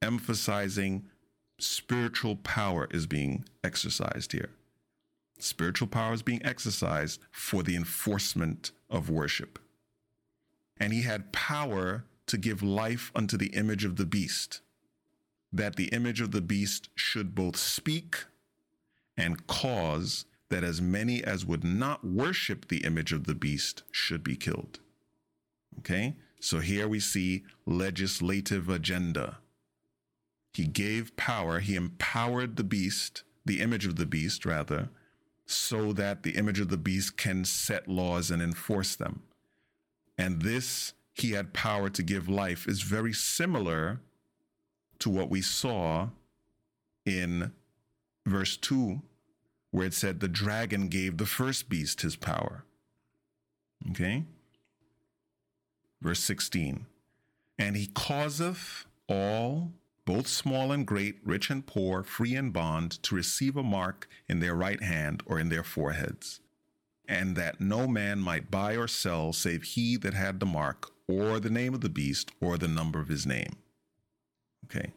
emphasizing 0.00 1.06
spiritual 1.58 2.36
power 2.36 2.86
is 2.92 3.04
being 3.04 3.44
exercised 3.64 4.30
here. 4.30 4.50
Spiritual 5.40 5.88
power 5.88 6.12
is 6.12 6.22
being 6.22 6.40
exercised 6.46 7.20
for 7.32 7.64
the 7.64 7.74
enforcement 7.74 8.70
of 8.88 9.10
worship. 9.10 9.58
And 10.76 10.92
he 10.92 11.02
had 11.02 11.32
power 11.32 12.04
to 12.28 12.38
give 12.38 12.62
life 12.62 13.10
unto 13.12 13.36
the 13.36 13.48
image 13.48 13.84
of 13.84 13.96
the 13.96 14.06
beast, 14.06 14.60
that 15.52 15.74
the 15.74 15.88
image 15.88 16.20
of 16.20 16.30
the 16.30 16.40
beast 16.40 16.88
should 16.94 17.34
both 17.34 17.56
speak 17.56 18.26
and 19.16 19.48
cause 19.48 20.26
that 20.48 20.62
as 20.62 20.80
many 20.80 21.24
as 21.24 21.44
would 21.44 21.64
not 21.64 22.04
worship 22.04 22.68
the 22.68 22.84
image 22.84 23.12
of 23.12 23.24
the 23.24 23.34
beast 23.34 23.82
should 23.90 24.22
be 24.22 24.36
killed. 24.36 24.78
Okay? 25.80 26.14
So 26.42 26.58
here 26.58 26.88
we 26.88 26.98
see 26.98 27.44
legislative 27.66 28.68
agenda. 28.68 29.38
He 30.52 30.66
gave 30.66 31.14
power, 31.14 31.60
he 31.60 31.76
empowered 31.76 32.56
the 32.56 32.64
beast, 32.64 33.22
the 33.44 33.60
image 33.60 33.86
of 33.86 33.94
the 33.94 34.06
beast, 34.06 34.44
rather, 34.44 34.88
so 35.46 35.92
that 35.92 36.24
the 36.24 36.32
image 36.32 36.58
of 36.58 36.68
the 36.68 36.76
beast 36.76 37.16
can 37.16 37.44
set 37.44 37.86
laws 37.86 38.28
and 38.28 38.42
enforce 38.42 38.96
them. 38.96 39.22
And 40.18 40.42
this 40.42 40.94
he 41.14 41.30
had 41.30 41.52
power 41.52 41.88
to 41.90 42.02
give 42.02 42.28
life 42.28 42.66
is 42.66 42.82
very 42.82 43.12
similar 43.12 44.00
to 44.98 45.10
what 45.10 45.30
we 45.30 45.42
saw 45.42 46.08
in 47.06 47.52
verse 48.26 48.56
2, 48.56 49.00
where 49.70 49.86
it 49.86 49.94
said 49.94 50.18
the 50.18 50.26
dragon 50.26 50.88
gave 50.88 51.18
the 51.18 51.26
first 51.26 51.68
beast 51.68 52.00
his 52.00 52.16
power. 52.16 52.64
Okay? 53.90 54.24
Verse 56.02 56.18
16, 56.18 56.86
and 57.60 57.76
he 57.76 57.86
causeth 57.86 58.86
all, 59.08 59.70
both 60.04 60.26
small 60.26 60.72
and 60.72 60.84
great, 60.84 61.20
rich 61.24 61.48
and 61.48 61.64
poor, 61.64 62.02
free 62.02 62.34
and 62.34 62.52
bond, 62.52 63.00
to 63.04 63.14
receive 63.14 63.56
a 63.56 63.62
mark 63.62 64.08
in 64.28 64.40
their 64.40 64.56
right 64.56 64.82
hand 64.82 65.22
or 65.26 65.38
in 65.38 65.48
their 65.48 65.62
foreheads, 65.62 66.40
and 67.06 67.36
that 67.36 67.60
no 67.60 67.86
man 67.86 68.18
might 68.18 68.50
buy 68.50 68.76
or 68.76 68.88
sell 68.88 69.32
save 69.32 69.62
he 69.62 69.96
that 69.96 70.12
had 70.12 70.40
the 70.40 70.46
mark, 70.46 70.90
or 71.06 71.38
the 71.38 71.50
name 71.50 71.72
of 71.72 71.82
the 71.82 71.88
beast, 71.88 72.32
or 72.40 72.58
the 72.58 72.66
number 72.66 72.98
of 72.98 73.06
his 73.06 73.24
name. 73.24 73.54
Okay. 74.64 74.92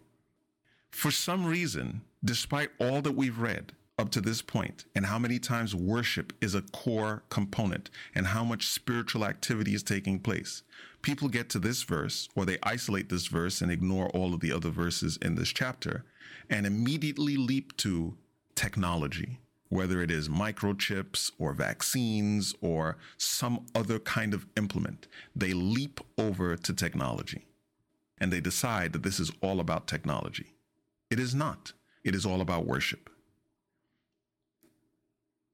For 0.90 1.12
some 1.12 1.46
reason, 1.46 2.02
despite 2.24 2.72
all 2.80 3.04
that 3.04 3.16
we've 3.16 3.38
read 3.38 3.74
up 3.98 4.10
to 4.12 4.22
this 4.22 4.42
point, 4.42 4.86
and 4.96 5.06
how 5.06 5.20
many 5.20 5.40
times 5.40 5.74
worship 5.74 6.34
is 6.42 6.56
a 6.56 6.62
core 6.62 7.24
component, 7.30 7.90
and 8.14 8.28
how 8.28 8.44
much 8.44 8.68
spiritual 8.68 9.24
activity 9.24 9.74
is 9.74 9.84
taking 9.84 10.20
place, 10.20 10.64
people 11.06 11.30
get 11.30 11.50
to 11.52 11.60
this 11.60 11.84
verse, 11.84 12.28
or 12.36 12.46
they 12.46 12.58
isolate 12.64 13.10
this 13.10 13.28
verse 13.28 13.62
and 13.62 13.72
ignore 13.72 14.10
all 14.10 14.34
of 14.34 14.40
the 14.40 14.52
other 14.52 14.72
verses 14.72 15.18
in 15.22 15.36
this 15.36 15.50
chapter, 15.50 16.04
and 16.50 16.66
immediately 16.66 17.38
leap 17.38 17.78
to 17.78 18.18
technology 18.56 19.40
whether 19.70 20.02
it 20.02 20.12
is 20.12 20.30
microchips 20.30 21.32
or 21.40 21.52
vaccines 21.52 22.54
or 22.62 22.98
some 23.18 23.66
other 23.74 24.00
kind 24.00 24.34
of 24.34 24.46
implement. 24.56 25.08
They 25.36 25.54
leap 25.54 26.00
over 26.18 26.56
to 26.56 26.74
technology 26.74 27.46
and 28.20 28.32
they 28.32 28.40
decide 28.40 28.94
that 28.94 29.04
this 29.04 29.20
is 29.20 29.32
all 29.42 29.60
about 29.60 29.88
technology. 29.88 30.54
It 31.10 31.20
is 31.20 31.36
not, 31.36 31.74
it 32.04 32.16
is 32.16 32.26
all 32.26 32.42
about 32.42 32.68
worship. 32.68 33.10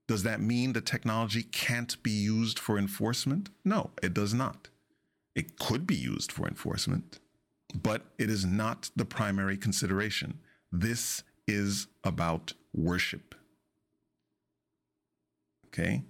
Does 0.08 0.24
that 0.24 0.42
mean 0.42 0.74
that 0.74 0.86
technology 0.86 1.44
can't 1.44 2.02
be 2.04 2.12
used 2.12 2.60
for 2.60 2.78
enforcement? 2.78 3.50
No, 3.64 3.92
it 4.04 4.14
does 4.14 4.34
not. 4.34 4.68
It 5.36 5.58
could 5.58 5.88
be 5.88 5.96
used 5.96 6.32
for 6.32 6.48
enforcement, 6.48 7.20
but 7.74 8.06
it 8.18 8.30
is 8.30 8.46
not 8.46 8.90
the 8.96 9.06
primary 9.06 9.58
consideration. 9.58 10.40
This 10.72 11.24
is 11.48 11.88
about 12.04 12.54
worship. 12.74 13.36
Okay? 15.68 16.04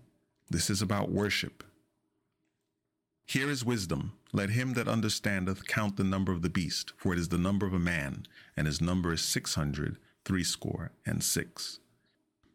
This 0.49 0.69
is 0.69 0.81
about 0.81 1.11
worship. 1.11 1.63
Here 3.27 3.49
is 3.49 3.63
wisdom. 3.63 4.13
Let 4.33 4.49
him 4.49 4.73
that 4.73 4.87
understandeth 4.87 5.67
count 5.67 5.97
the 5.97 6.03
number 6.03 6.31
of 6.31 6.41
the 6.41 6.49
beast, 6.49 6.93
for 6.97 7.13
it 7.13 7.19
is 7.19 7.29
the 7.29 7.37
number 7.37 7.65
of 7.65 7.73
a 7.73 7.79
man, 7.79 8.25
and 8.57 8.67
his 8.67 8.81
number 8.81 9.13
is 9.13 9.21
six 9.21 9.55
hundred 9.55 9.97
threescore 10.25 10.91
and 11.05 11.23
six. 11.23 11.79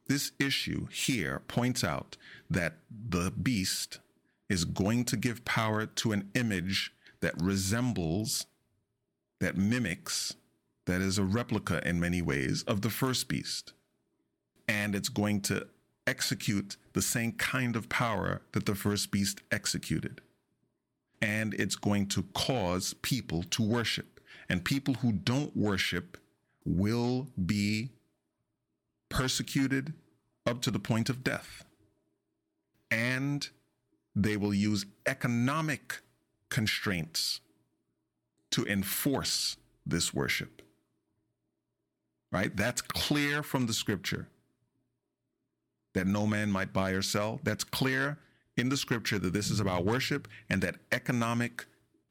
This 0.07 0.33
issue 0.39 0.87
here 0.91 1.43
points 1.49 1.83
out 1.83 2.17
that 2.51 2.75
the 2.91 3.31
beast 3.31 4.01
is 4.49 4.65
going 4.65 5.05
to 5.05 5.17
give 5.17 5.45
power 5.45 5.87
to 5.87 6.13
an 6.13 6.31
image 6.35 6.93
that 7.21 7.35
resembles, 7.41 8.47
that 9.41 9.57
mimics, 9.57 10.37
that 10.87 11.01
is 11.01 11.19
a 11.19 11.25
replica 11.25 11.87
in 11.87 12.01
many 12.01 12.23
ways 12.23 12.63
of 12.65 12.83
the 12.83 12.91
first 12.91 13.29
beast. 13.29 13.73
And 14.69 14.95
it's 14.95 15.09
going 15.09 15.41
to 15.43 15.67
execute 16.07 16.77
the 16.93 17.03
same 17.03 17.33
kind 17.33 17.77
of 17.77 17.89
power 17.89 18.43
that 18.53 18.67
the 18.67 18.75
first 18.75 19.11
beast 19.11 19.41
executed. 19.51 20.21
And 21.21 21.55
it's 21.55 21.77
going 21.77 22.07
to 22.09 22.25
cause 22.35 22.95
people 22.95 23.43
to 23.51 23.63
worship. 23.63 24.21
And 24.49 24.65
people 24.65 24.95
who 24.95 25.13
don't 25.13 25.57
worship 25.57 26.19
will 26.65 27.29
be 27.45 27.91
persecuted 29.09 29.95
up 30.47 30.61
to 30.63 30.71
the 30.71 30.79
point 30.79 31.09
of 31.09 31.25
death. 31.25 31.65
And 32.91 33.49
they 34.17 34.37
will 34.39 34.55
use 34.55 34.87
economic 35.07 36.01
constraints 36.49 37.41
to 38.51 38.65
enforce 38.67 39.59
this 39.85 40.15
worship. 40.15 40.63
Right? 42.33 42.57
That's 42.57 42.81
clear 42.81 43.43
from 43.43 43.67
the 43.67 43.75
scripture 43.75 44.29
that 45.95 46.07
no 46.07 46.27
man 46.27 46.51
might 46.51 46.73
buy 46.73 46.91
or 46.91 47.03
sell. 47.03 47.41
That's 47.45 47.63
clear 47.63 48.19
in 48.57 48.71
the 48.71 48.77
scripture 48.77 49.19
that 49.19 49.33
this 49.33 49.51
is 49.51 49.61
about 49.61 49.85
worship 49.85 50.27
and 50.49 50.63
that 50.63 50.77
economic 50.93 51.67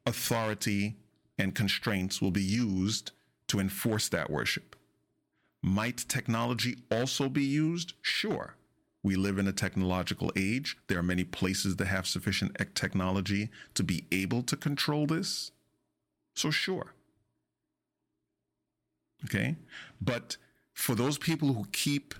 authority 0.05 0.95
and 1.37 1.53
constraints 1.53 2.21
will 2.21 2.31
be 2.31 2.43
used 2.43 3.11
to 3.47 3.59
enforce 3.59 4.09
that 4.09 4.29
worship. 4.29 4.75
Might 5.61 6.05
technology 6.07 6.77
also 6.91 7.29
be 7.29 7.43
used? 7.43 7.93
Sure. 8.01 8.55
We 9.05 9.15
live 9.15 9.37
in 9.37 9.47
a 9.47 9.53
technological 9.53 10.31
age. 10.35 10.77
There 10.87 10.97
are 10.97 11.03
many 11.03 11.23
places 11.23 11.75
that 11.75 11.85
have 11.85 12.07
sufficient 12.07 12.57
technology 12.73 13.51
to 13.75 13.83
be 13.83 14.05
able 14.11 14.41
to 14.41 14.57
control 14.57 15.05
this. 15.05 15.51
So, 16.33 16.49
sure. 16.49 16.95
Okay. 19.23 19.57
But 20.01 20.37
for 20.73 20.95
those 20.95 21.19
people 21.19 21.53
who 21.53 21.67
keep 21.71 22.15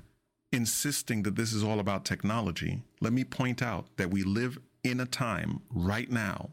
insisting 0.52 1.24
that 1.24 1.36
this 1.36 1.54
is 1.54 1.63
all 1.63 1.80
about 1.80 2.06
technology, 2.06 2.84
let 3.02 3.13
me 3.13 3.24
point 3.24 3.63
out 3.63 3.88
that 3.98 4.12
we 4.12 4.21
live 4.21 4.60
in 4.84 5.00
a 5.00 5.08
time 5.08 5.62
right 5.74 6.12
now 6.12 6.52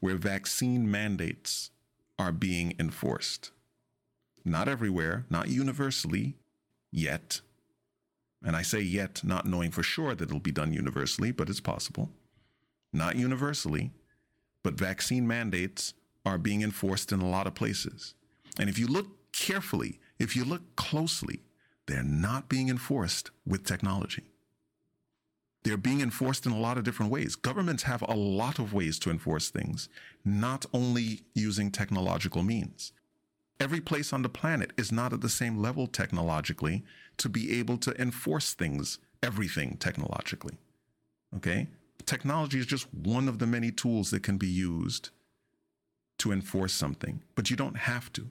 where 0.00 0.16
vaccine 0.16 0.90
mandates 0.90 1.70
are 2.18 2.32
being 2.32 2.74
enforced. 2.78 3.50
Not 4.42 4.68
everywhere, 4.68 5.26
not 5.28 5.48
universally 5.48 6.38
yet. 6.90 7.42
And 8.44 8.54
I 8.54 8.62
say 8.62 8.80
yet, 8.80 9.22
not 9.24 9.46
knowing 9.46 9.70
for 9.70 9.82
sure 9.82 10.14
that 10.14 10.28
it'll 10.28 10.38
be 10.38 10.52
done 10.52 10.72
universally, 10.72 11.32
but 11.32 11.48
it's 11.48 11.60
possible. 11.60 12.10
Not 12.92 13.16
universally, 13.16 13.92
but 14.62 14.74
vaccine 14.74 15.26
mandates 15.26 15.94
are 16.26 16.38
being 16.38 16.62
enforced 16.62 17.10
in 17.10 17.20
a 17.20 17.28
lot 17.28 17.46
of 17.46 17.54
places. 17.54 18.14
And 18.58 18.68
if 18.68 18.78
you 18.78 18.86
look 18.86 19.08
carefully, 19.32 19.98
if 20.18 20.36
you 20.36 20.44
look 20.44 20.76
closely, 20.76 21.40
they're 21.86 22.02
not 22.02 22.48
being 22.48 22.68
enforced 22.68 23.30
with 23.46 23.64
technology. 23.64 24.24
They're 25.64 25.76
being 25.78 26.02
enforced 26.02 26.44
in 26.44 26.52
a 26.52 26.58
lot 26.58 26.76
of 26.76 26.84
different 26.84 27.10
ways. 27.10 27.36
Governments 27.36 27.84
have 27.84 28.02
a 28.02 28.14
lot 28.14 28.58
of 28.58 28.74
ways 28.74 28.98
to 29.00 29.10
enforce 29.10 29.48
things, 29.48 29.88
not 30.24 30.66
only 30.74 31.22
using 31.34 31.70
technological 31.70 32.42
means. 32.42 32.92
Every 33.60 33.80
place 33.80 34.12
on 34.12 34.22
the 34.22 34.28
planet 34.28 34.72
is 34.76 34.90
not 34.90 35.12
at 35.12 35.20
the 35.20 35.28
same 35.28 35.58
level 35.58 35.86
technologically 35.86 36.84
to 37.18 37.28
be 37.28 37.58
able 37.58 37.78
to 37.78 38.00
enforce 38.00 38.54
things, 38.54 38.98
everything 39.22 39.76
technologically. 39.76 40.58
Okay? 41.36 41.68
Technology 42.04 42.58
is 42.58 42.66
just 42.66 42.92
one 42.92 43.28
of 43.28 43.38
the 43.38 43.46
many 43.46 43.70
tools 43.70 44.10
that 44.10 44.22
can 44.22 44.36
be 44.36 44.48
used 44.48 45.10
to 46.18 46.32
enforce 46.32 46.72
something, 46.72 47.22
but 47.34 47.50
you 47.50 47.56
don't 47.56 47.76
have 47.76 48.12
to. 48.14 48.28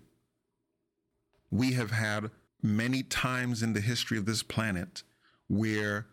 We 1.51 1.73
have 1.73 1.91
had 1.91 2.31
many 2.61 3.03
times 3.03 3.61
in 3.61 3.73
the 3.73 3.81
history 3.81 4.17
of 4.17 4.25
this 4.25 4.43
planet 4.43 5.03
where 5.47 6.07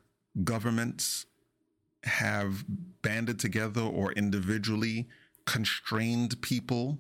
governments 0.45 1.27
have 2.05 2.65
banded 3.03 3.39
together 3.39 3.83
or 3.83 4.13
individually 4.13 5.09
constrained 5.47 6.41
people 6.43 6.99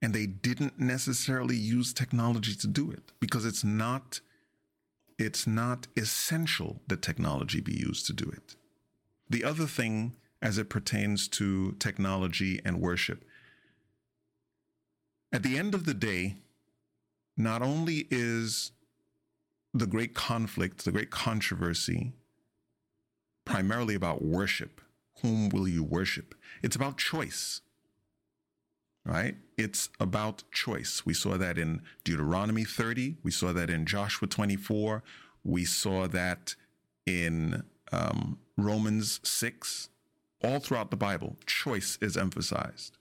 and 0.00 0.14
they 0.14 0.26
didn't 0.26 0.78
necessarily 0.78 1.56
use 1.56 1.92
technology 1.92 2.54
to 2.54 2.66
do 2.66 2.90
it 2.90 3.12
because 3.20 3.44
it's 3.44 3.64
not 3.64 4.20
it's 5.18 5.46
not 5.46 5.88
essential 5.96 6.80
that 6.86 7.02
technology 7.02 7.60
be 7.60 7.74
used 7.74 8.06
to 8.06 8.12
do 8.12 8.28
it 8.30 8.56
the 9.28 9.44
other 9.44 9.66
thing 9.66 10.14
as 10.40 10.58
it 10.58 10.68
pertains 10.68 11.26
to 11.26 11.72
technology 11.78 12.60
and 12.64 12.80
worship 12.80 13.24
at 15.32 15.42
the 15.42 15.58
end 15.58 15.74
of 15.74 15.84
the 15.84 15.94
day 15.94 16.36
not 17.36 17.62
only 17.62 18.08
is 18.10 18.72
the 19.72 19.86
great 19.86 20.14
conflict, 20.14 20.84
the 20.84 20.92
great 20.92 21.10
controversy, 21.10 22.12
primarily 23.44 23.94
about 23.94 24.22
worship. 24.22 24.80
Whom 25.22 25.48
will 25.48 25.66
you 25.66 25.82
worship? 25.82 26.34
It's 26.62 26.76
about 26.76 26.98
choice, 26.98 27.60
right? 29.08 29.36
It's 29.56 29.88
about 29.98 30.44
choice. 30.52 31.04
We 31.06 31.14
saw 31.14 31.38
that 31.38 31.56
in 31.56 31.80
Deuteronomy 32.04 32.64
30. 32.64 33.16
We 33.22 33.30
saw 33.30 33.52
that 33.54 33.70
in 33.70 33.86
Joshua 33.86 34.28
24. 34.28 35.02
We 35.44 35.64
saw 35.64 36.06
that 36.08 36.54
in 37.06 37.62
um, 37.90 38.38
Romans 38.56 39.20
6. 39.24 39.88
All 40.44 40.60
throughout 40.60 40.90
the 40.90 40.96
Bible, 40.96 41.36
choice 41.46 41.98
is 42.00 42.16
emphasized. 42.16 42.98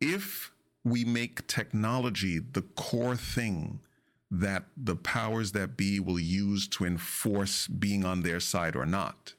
If 0.00 0.50
we 0.84 1.04
make 1.04 1.46
technology 1.46 2.40
the 2.40 2.62
core 2.62 3.16
thing 3.16 3.78
that 4.30 4.64
the 4.76 4.96
powers 4.96 5.52
that 5.52 5.76
be 5.76 6.00
will 6.00 6.18
use 6.18 6.66
to 6.66 6.84
enforce 6.84 7.68
being 7.68 8.04
on 8.04 8.22
their 8.22 8.40
side 8.40 8.74
or 8.74 8.84
not, 8.84 9.34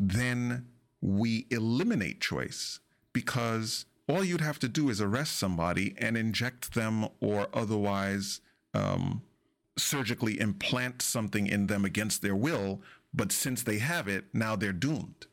then 0.00 0.66
we 1.02 1.46
eliminate 1.50 2.20
choice 2.20 2.80
because 3.12 3.84
all 4.08 4.24
you'd 4.24 4.40
have 4.40 4.58
to 4.60 4.68
do 4.68 4.88
is 4.90 5.00
arrest 5.00 5.36
somebody 5.36 5.94
and 5.98 6.16
inject 6.16 6.74
them 6.74 7.08
or 7.20 7.48
otherwise 7.54 8.40
um, 8.74 9.22
surgically 9.76 10.38
implant 10.40 11.00
something 11.00 11.46
in 11.46 11.66
them 11.66 11.84
against 11.84 12.22
their 12.22 12.36
will. 12.36 12.82
But 13.12 13.32
since 13.32 13.62
they 13.62 13.78
have 13.78 14.08
it, 14.08 14.26
now 14.32 14.56
they're 14.56 14.72
doomed. 14.72 15.26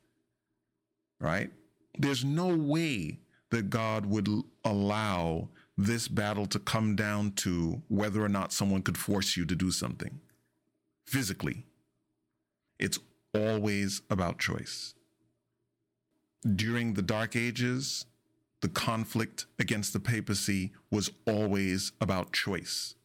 Right? 1.20 1.52
There's 1.98 2.24
no 2.24 2.56
way 2.56 3.20
that 3.50 3.70
God 3.70 4.06
would 4.06 4.30
allow 4.64 5.50
this 5.78 6.08
battle 6.08 6.46
to 6.48 6.60
come 6.60 6.96
down 6.96 7.32
to 7.32 7.82
whether 7.90 8.24
or 8.24 8.30
not 8.30 8.54
someone 8.54 8.82
could 8.82 8.98
force 8.98 9.36
you 9.36 9.46
to 9.46 9.56
do 9.56 9.72
something 9.72 10.20
physically. 11.06 11.66
It's 12.80 13.00
always 13.34 14.02
about 14.10 14.40
choice. 14.40 14.94
During 16.56 16.94
the 16.94 17.02
Dark 17.02 17.36
Ages, 17.36 18.06
the 18.62 18.69
conflict 18.69 19.47
against 19.60 19.91
the 19.91 20.00
papacy 20.00 20.71
was 20.89 21.12
always 21.26 21.91
about 22.00 22.32
choice. 22.32 22.95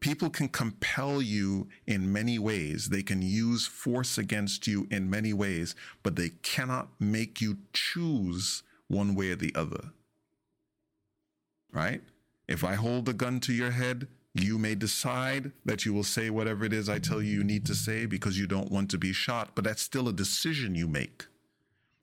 People 0.00 0.28
can 0.28 0.48
compel 0.48 1.22
you 1.22 1.68
in 1.86 2.12
many 2.12 2.38
ways. 2.38 2.90
They 2.90 3.02
can 3.02 3.22
use 3.22 3.66
force 3.66 4.18
against 4.18 4.66
you 4.66 4.86
in 4.90 5.08
many 5.08 5.32
ways, 5.32 5.74
but 6.02 6.16
they 6.16 6.30
cannot 6.42 6.88
make 7.00 7.40
you 7.40 7.58
choose 7.72 8.62
one 8.88 9.14
way 9.14 9.30
or 9.30 9.36
the 9.36 9.54
other. 9.54 9.92
Right? 11.72 12.02
If 12.46 12.62
I 12.62 12.74
hold 12.74 13.08
a 13.08 13.14
gun 13.14 13.40
to 13.40 13.52
your 13.52 13.70
head, 13.70 14.06
you 14.34 14.58
may 14.58 14.74
decide 14.74 15.52
that 15.64 15.86
you 15.86 15.94
will 15.94 16.04
say 16.04 16.28
whatever 16.28 16.64
it 16.66 16.72
is 16.74 16.88
I 16.88 16.98
tell 16.98 17.22
you 17.22 17.32
you 17.38 17.44
need 17.44 17.64
to 17.66 17.74
say 17.74 18.04
because 18.04 18.38
you 18.38 18.46
don't 18.46 18.70
want 18.70 18.90
to 18.90 18.98
be 18.98 19.14
shot, 19.14 19.50
but 19.54 19.64
that's 19.64 19.82
still 19.82 20.08
a 20.08 20.12
decision 20.12 20.74
you 20.74 20.86
make. 20.86 21.26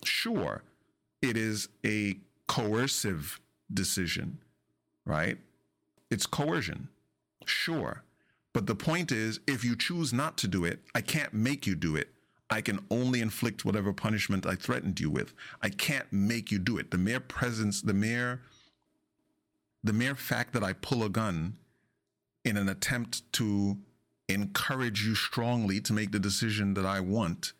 Sure, 0.03 0.63
it 1.23 1.37
is 1.37 1.69
a 1.85 2.17
coercive 2.47 3.39
decision, 3.73 4.39
right? 5.05 5.37
It's 6.11 6.25
coercion, 6.25 6.89
sure. 7.45 8.03
But 8.51 8.67
the 8.67 8.75
point 8.75 9.11
is, 9.11 9.39
if 9.47 9.63
you 9.63 9.75
choose 9.75 10.13
not 10.13 10.37
to 10.39 10.47
do 10.47 10.65
it, 10.65 10.79
I 10.93 11.01
can't 11.01 11.33
make 11.33 11.65
you 11.65 11.75
do 11.75 11.95
it. 11.95 12.09
I 12.49 12.61
can 12.61 12.85
only 12.91 13.21
inflict 13.21 13.65
whatever 13.65 13.93
punishment 13.93 14.45
I 14.45 14.55
threatened 14.55 14.99
you 14.99 15.09
with. 15.09 15.33
I 15.61 15.69
can't 15.69 16.11
make 16.11 16.51
you 16.51 16.59
do 16.59 16.77
it. 16.77 16.91
The 16.91 16.97
mere 16.99 17.21
presence, 17.21 17.81
the 17.81 17.95
mere 17.95 18.41
the 19.85 19.93
mere 19.93 20.15
fact 20.15 20.53
that 20.53 20.63
I 20.63 20.73
pull 20.73 21.03
a 21.03 21.09
gun 21.09 21.57
in 22.45 22.55
an 22.55 22.69
attempt 22.69 23.29
to 23.33 23.77
encourage 24.29 25.05
you 25.05 25.13
strongly 25.13 25.81
to 25.81 25.91
make 25.91 26.11
the 26.11 26.19
decision 26.19 26.73
that 26.75 26.85
I 26.85 27.01
want 27.01 27.51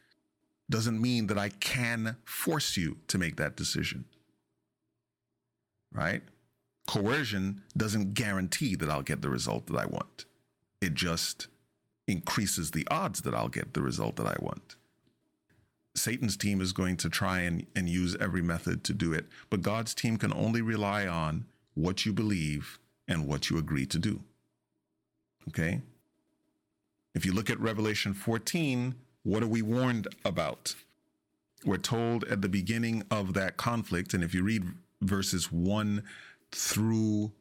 doesn't 0.74 1.00
mean 1.00 1.28
that 1.28 1.38
I 1.38 1.50
can 1.50 2.16
force 2.26 2.78
you 2.78 2.98
to 3.08 3.20
make 3.20 3.36
that 3.36 3.56
decision. 3.56 4.06
Right? 5.92 6.24
Coercion 6.88 7.62
doesn't 7.78 8.16
guarantee 8.16 8.74
that 8.78 8.90
I'll 8.90 9.04
get 9.04 9.22
the 9.22 9.30
result 9.30 9.68
that 9.68 9.78
I 9.78 9.86
want. 9.86 10.26
It 10.82 10.96
just 10.96 11.46
increases 12.08 12.72
the 12.72 12.88
odds 12.90 13.22
that 13.22 13.36
I'll 13.36 13.50
get 13.50 13.76
the 13.76 13.84
result 13.84 14.16
that 14.16 14.26
I 14.26 14.36
want. 14.40 14.76
Satan's 15.94 16.36
team 16.36 16.60
is 16.60 16.74
going 16.74 16.98
to 16.98 17.10
try 17.10 17.42
and, 17.42 17.68
and 17.76 17.88
use 17.88 18.18
every 18.20 18.42
method 18.42 18.84
to 18.86 18.94
do 18.96 19.14
it, 19.14 19.28
but 19.52 19.62
God's 19.62 19.94
team 19.94 20.18
can 20.18 20.34
only 20.34 20.64
rely 20.64 21.06
on 21.06 21.46
what 21.76 22.04
you 22.04 22.14
believe 22.14 22.80
and 23.08 23.28
what 23.28 23.52
you 23.52 23.60
agree 23.60 23.86
to 23.86 24.00
do. 24.00 24.22
Okay? 25.50 25.82
If 27.14 27.28
you 27.28 27.32
look 27.32 27.52
at 27.52 27.60
Revelation 27.60 28.16
14, 28.16 28.96
what 29.24 29.44
are 29.44 29.48
we 29.48 29.62
warned 29.62 30.08
about? 30.24 30.76
We're 31.66 31.78
told 31.78 32.26
at 32.26 32.42
the 32.42 32.50
beginning 32.50 33.04
of 33.10 33.34
that 33.34 33.58
conflict, 33.58 34.14
and 34.14 34.24
if 34.24 34.34
you 34.34 34.44
read 34.44 34.64
verses 35.02 35.52
1 35.52 36.04
through 36.52 37.32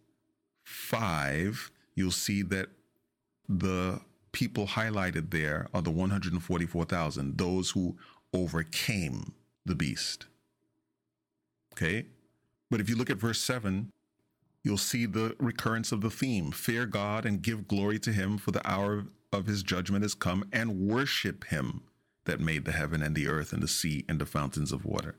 5, 0.65 1.71
you'll 1.95 2.11
see 2.11 2.43
that 2.43 2.69
the 3.49 4.01
people 4.31 4.67
highlighted 4.67 5.31
there 5.31 5.69
are 5.75 5.83
the 5.83 5.91
144,000, 5.91 7.37
those 7.37 7.71
who 7.71 7.97
overcame 8.33 9.33
the 9.67 9.75
beast. 9.75 10.27
Okay? 11.75 12.07
But 12.71 12.81
if 12.81 12.89
you 12.89 12.97
look 12.97 13.11
at 13.11 13.19
verse 13.19 13.41
7, 13.41 13.91
you'll 14.63 14.79
see 14.79 15.05
the 15.05 15.35
recurrence 15.39 15.93
of 15.93 16.01
the 16.01 16.11
theme 16.11 16.53
fear 16.53 16.87
God 16.87 17.27
and 17.27 17.43
give 17.43 17.69
glory 17.69 17.99
to 17.99 18.13
him, 18.13 18.39
for 18.39 18.53
the 18.53 18.67
hour 18.69 19.05
of 19.33 19.47
his 19.47 19.63
judgment 19.63 20.03
has 20.03 20.15
come 20.15 20.45
and 20.53 20.79
worship 20.79 21.45
him 21.45 21.83
that 22.25 22.41
made 22.41 22.65
the 22.65 22.73
heaven 22.73 23.03
and 23.03 23.15
the 23.15 23.29
earth 23.29 23.53
and 23.53 23.63
the 23.63 23.69
sea 23.69 24.05
and 24.09 24.21
the 24.21 24.27
fountains 24.27 24.73
of 24.73 24.85
water. 24.85 25.17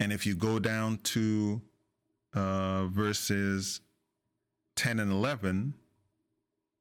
And 0.00 0.12
if 0.12 0.26
you 0.26 0.34
go 0.34 0.58
down 0.58 0.98
to 0.98 1.62
uh, 2.32 2.86
verses 2.86 3.80
10 4.76 4.98
and 4.98 5.10
11, 5.10 5.74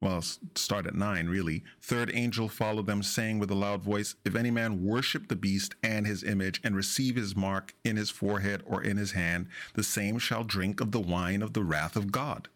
well, 0.01 0.21
start 0.55 0.85
at 0.85 0.95
9 0.95 1.27
really. 1.27 1.63
Third 1.81 2.11
angel 2.13 2.49
followed 2.49 2.87
them, 2.87 3.03
saying 3.03 3.39
with 3.39 3.49
a 3.51 3.55
loud 3.55 3.81
voice, 3.81 4.15
If 4.25 4.35
any 4.35 4.51
man 4.51 4.83
worship 4.83 5.27
the 5.27 5.35
beast 5.35 5.75
and 5.81 6.05
his 6.05 6.23
image, 6.23 6.59
and 6.63 6.75
receive 6.75 7.15
his 7.15 7.35
mark 7.35 7.73
in 7.85 7.95
his 7.95 8.09
forehead 8.09 8.63
or 8.65 8.83
in 8.83 8.97
his 8.97 9.13
hand, 9.13 9.47
the 9.75 9.83
same 9.83 10.19
shall 10.19 10.43
drink 10.43 10.81
of 10.81 10.91
the 10.91 10.99
wine 10.99 11.41
of 11.41 11.53
the 11.53 11.63
wrath 11.63 11.95
of 11.95 12.11
God 12.11 12.49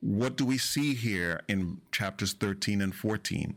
what 0.00 0.36
do 0.36 0.44
we 0.44 0.58
see 0.58 0.94
here 0.94 1.40
in 1.48 1.80
chapters 1.92 2.32
13 2.32 2.80
and 2.80 2.94
14? 2.94 3.56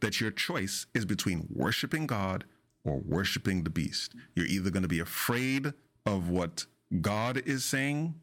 That 0.00 0.20
your 0.20 0.30
choice 0.30 0.86
is 0.94 1.04
between 1.04 1.48
worshiping 1.52 2.06
God 2.06 2.44
or 2.84 2.98
worshiping 2.98 3.64
the 3.64 3.70
beast. 3.70 4.14
You're 4.34 4.46
either 4.46 4.70
going 4.70 4.82
to 4.82 4.88
be 4.88 5.00
afraid 5.00 5.72
of 6.04 6.28
what 6.28 6.66
God 7.00 7.42
is 7.44 7.64
saying 7.64 8.14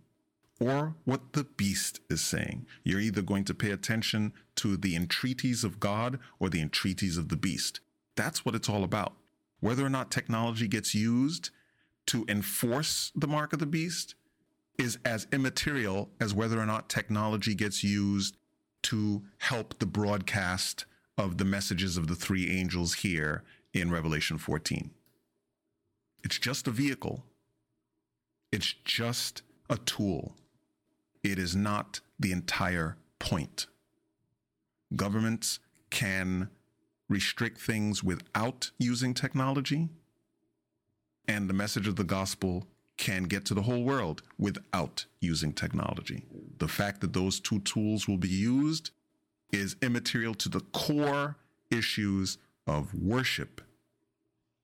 or 0.60 0.96
what 1.04 1.34
the 1.34 1.44
beast 1.44 2.00
is 2.10 2.22
saying. 2.22 2.66
You're 2.84 3.00
either 3.00 3.22
going 3.22 3.44
to 3.46 3.54
pay 3.54 3.72
attention 3.72 4.34
to 4.58 4.78
the 4.78 4.96
entreaties 4.96 5.64
of 5.64 5.80
God 5.80 6.20
or 6.40 6.50
the 6.50 6.62
entreaties 6.62 7.18
of 7.18 7.30
the 7.30 7.36
beast. 7.36 7.82
That's 8.16 8.46
what 8.46 8.56
it's 8.56 8.70
all 8.70 8.84
about. 8.84 9.14
Whether 9.60 9.86
or 9.86 9.90
not 9.90 10.12
technology 10.12 10.68
gets 10.68 10.94
used 10.94 11.50
to 12.08 12.26
enforce 12.28 13.12
the 13.16 13.28
mark 13.28 13.54
of 13.54 13.60
the 13.60 13.66
beast 13.66 14.16
is 14.78 14.98
as 15.06 15.28
immaterial 15.32 16.10
as 16.20 16.34
whether 16.34 16.60
or 16.60 16.66
not 16.66 16.90
technology 16.90 17.54
gets 17.54 17.84
used 17.84 18.38
to 18.84 19.24
help 19.38 19.80
the 19.80 19.86
broadcast 19.86 20.86
of 21.18 21.38
the 21.38 21.46
messages 21.46 21.98
of 21.98 22.08
the 22.08 22.16
three 22.16 22.50
angels 22.52 22.96
here 22.96 23.44
in 23.74 23.92
Revelation 23.92 24.38
14. 24.38 24.92
It's 26.24 26.40
just 26.40 26.68
a 26.68 26.72
vehicle, 26.72 27.24
it's 28.52 28.74
just 28.86 29.42
a 29.70 29.78
tool. 29.78 30.36
It 31.24 31.40
is 31.40 31.56
not 31.56 32.02
the 32.20 32.32
entire 32.32 32.98
point. 33.20 33.68
Governments 34.96 35.60
can 35.90 36.50
restrict 37.10 37.60
things 37.60 38.04
without 38.04 38.72
using 38.78 39.14
technology, 39.14 39.90
and 41.28 41.50
the 41.50 41.54
message 41.54 41.88
of 41.88 41.96
the 41.96 42.04
gospel 42.04 42.68
can 42.98 43.24
get 43.24 43.46
to 43.46 43.54
the 43.54 43.64
whole 43.64 43.84
world 43.84 44.22
without 44.38 45.06
using 45.20 45.54
technology. 45.54 46.26
The 46.60 46.68
fact 46.68 47.02
that 47.02 47.14
those 47.14 47.40
two 47.40 47.60
tools 47.60 48.08
will 48.08 48.18
be 48.18 48.30
used 48.30 48.92
is 49.52 49.76
immaterial 49.82 50.36
to 50.36 50.50
the 50.50 50.62
core 50.62 51.38
issues 51.70 52.38
of 52.68 52.94
worship 52.94 53.62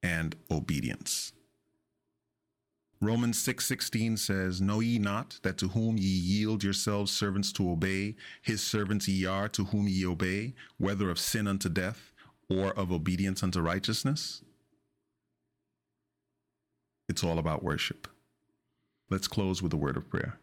and 0.02 0.36
obedience. 0.50 1.32
Romans 3.02 3.38
6:16 3.38 4.18
says, 4.18 4.60
"Know 4.60 4.80
ye 4.80 4.98
not 4.98 5.40
that 5.42 5.56
to 5.58 5.68
whom 5.68 5.96
ye 5.96 6.08
yield 6.08 6.62
yourselves 6.62 7.10
servants 7.10 7.50
to 7.52 7.70
obey, 7.70 8.14
his 8.42 8.62
servants 8.62 9.08
ye 9.08 9.24
are 9.24 9.48
to 9.48 9.66
whom 9.66 9.88
ye 9.88 10.04
obey, 10.04 10.54
whether 10.76 11.08
of 11.08 11.18
sin 11.18 11.46
unto 11.46 11.70
death 11.70 12.12
or 12.48 12.72
of 12.78 12.92
obedience 12.92 13.42
unto 13.42 13.60
righteousness?" 13.60 14.42
It's 17.08 17.24
all 17.24 17.38
about 17.38 17.62
worship. 17.62 18.06
Let's 19.10 19.28
close 19.28 19.60
with 19.60 19.72
a 19.72 19.76
word 19.76 19.96
of 19.96 20.08
prayer. 20.08 20.38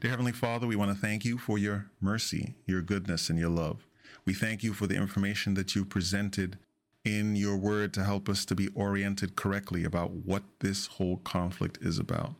Dear 0.00 0.10
Heavenly 0.10 0.32
Father, 0.32 0.66
we 0.66 0.76
want 0.76 0.90
to 0.90 0.96
thank 1.00 1.24
you 1.24 1.38
for 1.38 1.58
your 1.58 1.90
mercy, 2.00 2.54
your 2.66 2.82
goodness, 2.82 3.30
and 3.30 3.38
your 3.38 3.50
love. 3.50 3.86
We 4.24 4.34
thank 4.34 4.62
you 4.62 4.72
for 4.72 4.86
the 4.86 4.96
information 4.96 5.54
that 5.54 5.74
you 5.74 5.84
presented 5.84 6.58
in 7.04 7.36
your 7.36 7.56
word 7.56 7.94
to 7.94 8.04
help 8.04 8.28
us 8.28 8.44
to 8.46 8.54
be 8.54 8.68
oriented 8.74 9.36
correctly 9.36 9.84
about 9.84 10.10
what 10.10 10.42
this 10.60 10.86
whole 10.86 11.18
conflict 11.18 11.78
is 11.80 11.98
about. 11.98 12.34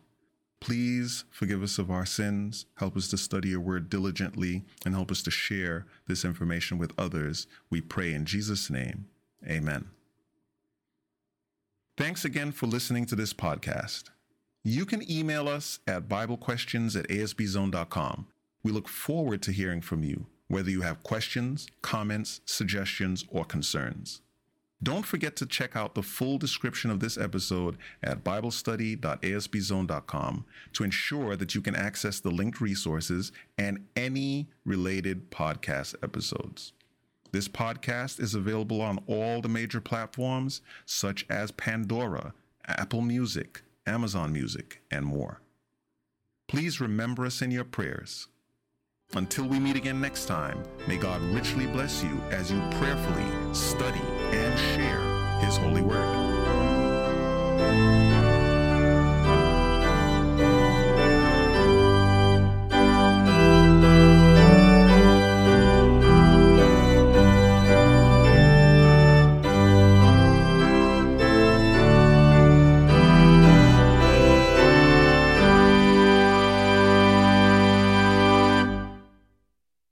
Please 0.59 1.23
forgive 1.29 1.63
us 1.63 1.77
of 1.77 1.89
our 1.89 2.05
sins, 2.05 2.65
help 2.75 2.97
us 2.97 3.07
to 3.09 3.17
study 3.17 3.49
your 3.49 3.59
word 3.59 3.89
diligently, 3.89 4.63
and 4.85 4.93
help 4.93 5.11
us 5.11 5.21
to 5.23 5.31
share 5.31 5.85
this 6.07 6.25
information 6.25 6.77
with 6.77 6.91
others. 6.97 7.47
We 7.69 7.79
pray 7.81 8.13
in 8.13 8.25
Jesus' 8.25 8.69
name. 8.69 9.07
Amen. 9.47 9.89
Thanks 11.95 12.25
again 12.25 12.51
for 12.51 12.67
listening 12.67 13.05
to 13.07 13.15
this 13.15 13.33
podcast. 13.33 14.09
You 14.67 14.85
can 14.85 15.09
email 15.09 15.47
us 15.47 15.79
at 15.87 16.09
BibleQuestions 16.09 16.99
at 16.99 17.07
ASBZone.com. 17.07 18.27
We 18.63 18.73
look 18.73 18.89
forward 18.89 19.41
to 19.43 19.53
hearing 19.53 19.79
from 19.79 20.03
you, 20.03 20.25
whether 20.49 20.69
you 20.69 20.81
have 20.81 21.03
questions, 21.03 21.67
comments, 21.81 22.41
suggestions, 22.43 23.23
or 23.29 23.45
concerns. 23.45 24.19
Don't 24.83 25.05
forget 25.05 25.37
to 25.37 25.45
check 25.45 25.77
out 25.77 25.95
the 25.95 26.03
full 26.03 26.37
description 26.37 26.91
of 26.91 26.99
this 26.99 27.17
episode 27.17 27.77
at 28.03 28.25
BibleStudy.asbzone.com 28.25 30.45
to 30.73 30.83
ensure 30.83 31.37
that 31.37 31.55
you 31.55 31.61
can 31.61 31.77
access 31.77 32.19
the 32.19 32.31
linked 32.31 32.59
resources 32.59 33.31
and 33.57 33.85
any 33.95 34.49
related 34.65 35.31
podcast 35.31 35.95
episodes. 36.03 36.73
This 37.31 37.47
podcast 37.47 38.19
is 38.19 38.35
available 38.35 38.81
on 38.81 38.99
all 39.07 39.39
the 39.39 39.47
major 39.47 39.79
platforms 39.79 40.59
such 40.85 41.25
as 41.29 41.51
Pandora, 41.51 42.33
Apple 42.67 43.01
Music, 43.01 43.61
Amazon 43.87 44.31
Music, 44.33 44.81
and 44.91 45.05
more. 45.05 45.41
Please 46.47 46.79
remember 46.79 47.25
us 47.25 47.41
in 47.41 47.51
your 47.51 47.63
prayers. 47.63 48.27
Until 49.13 49.45
we 49.45 49.59
meet 49.59 49.77
again 49.77 50.01
next 50.01 50.25
time, 50.25 50.61
may 50.87 50.97
God 50.97 51.21
richly 51.33 51.65
bless 51.65 52.03
you 52.03 52.21
as 52.29 52.51
you 52.51 52.59
prayerfully 52.71 53.53
study 53.53 54.01
and 54.31 54.59
share 54.59 54.99
His 55.39 55.57
holy 55.57 55.81
word. 55.81 56.27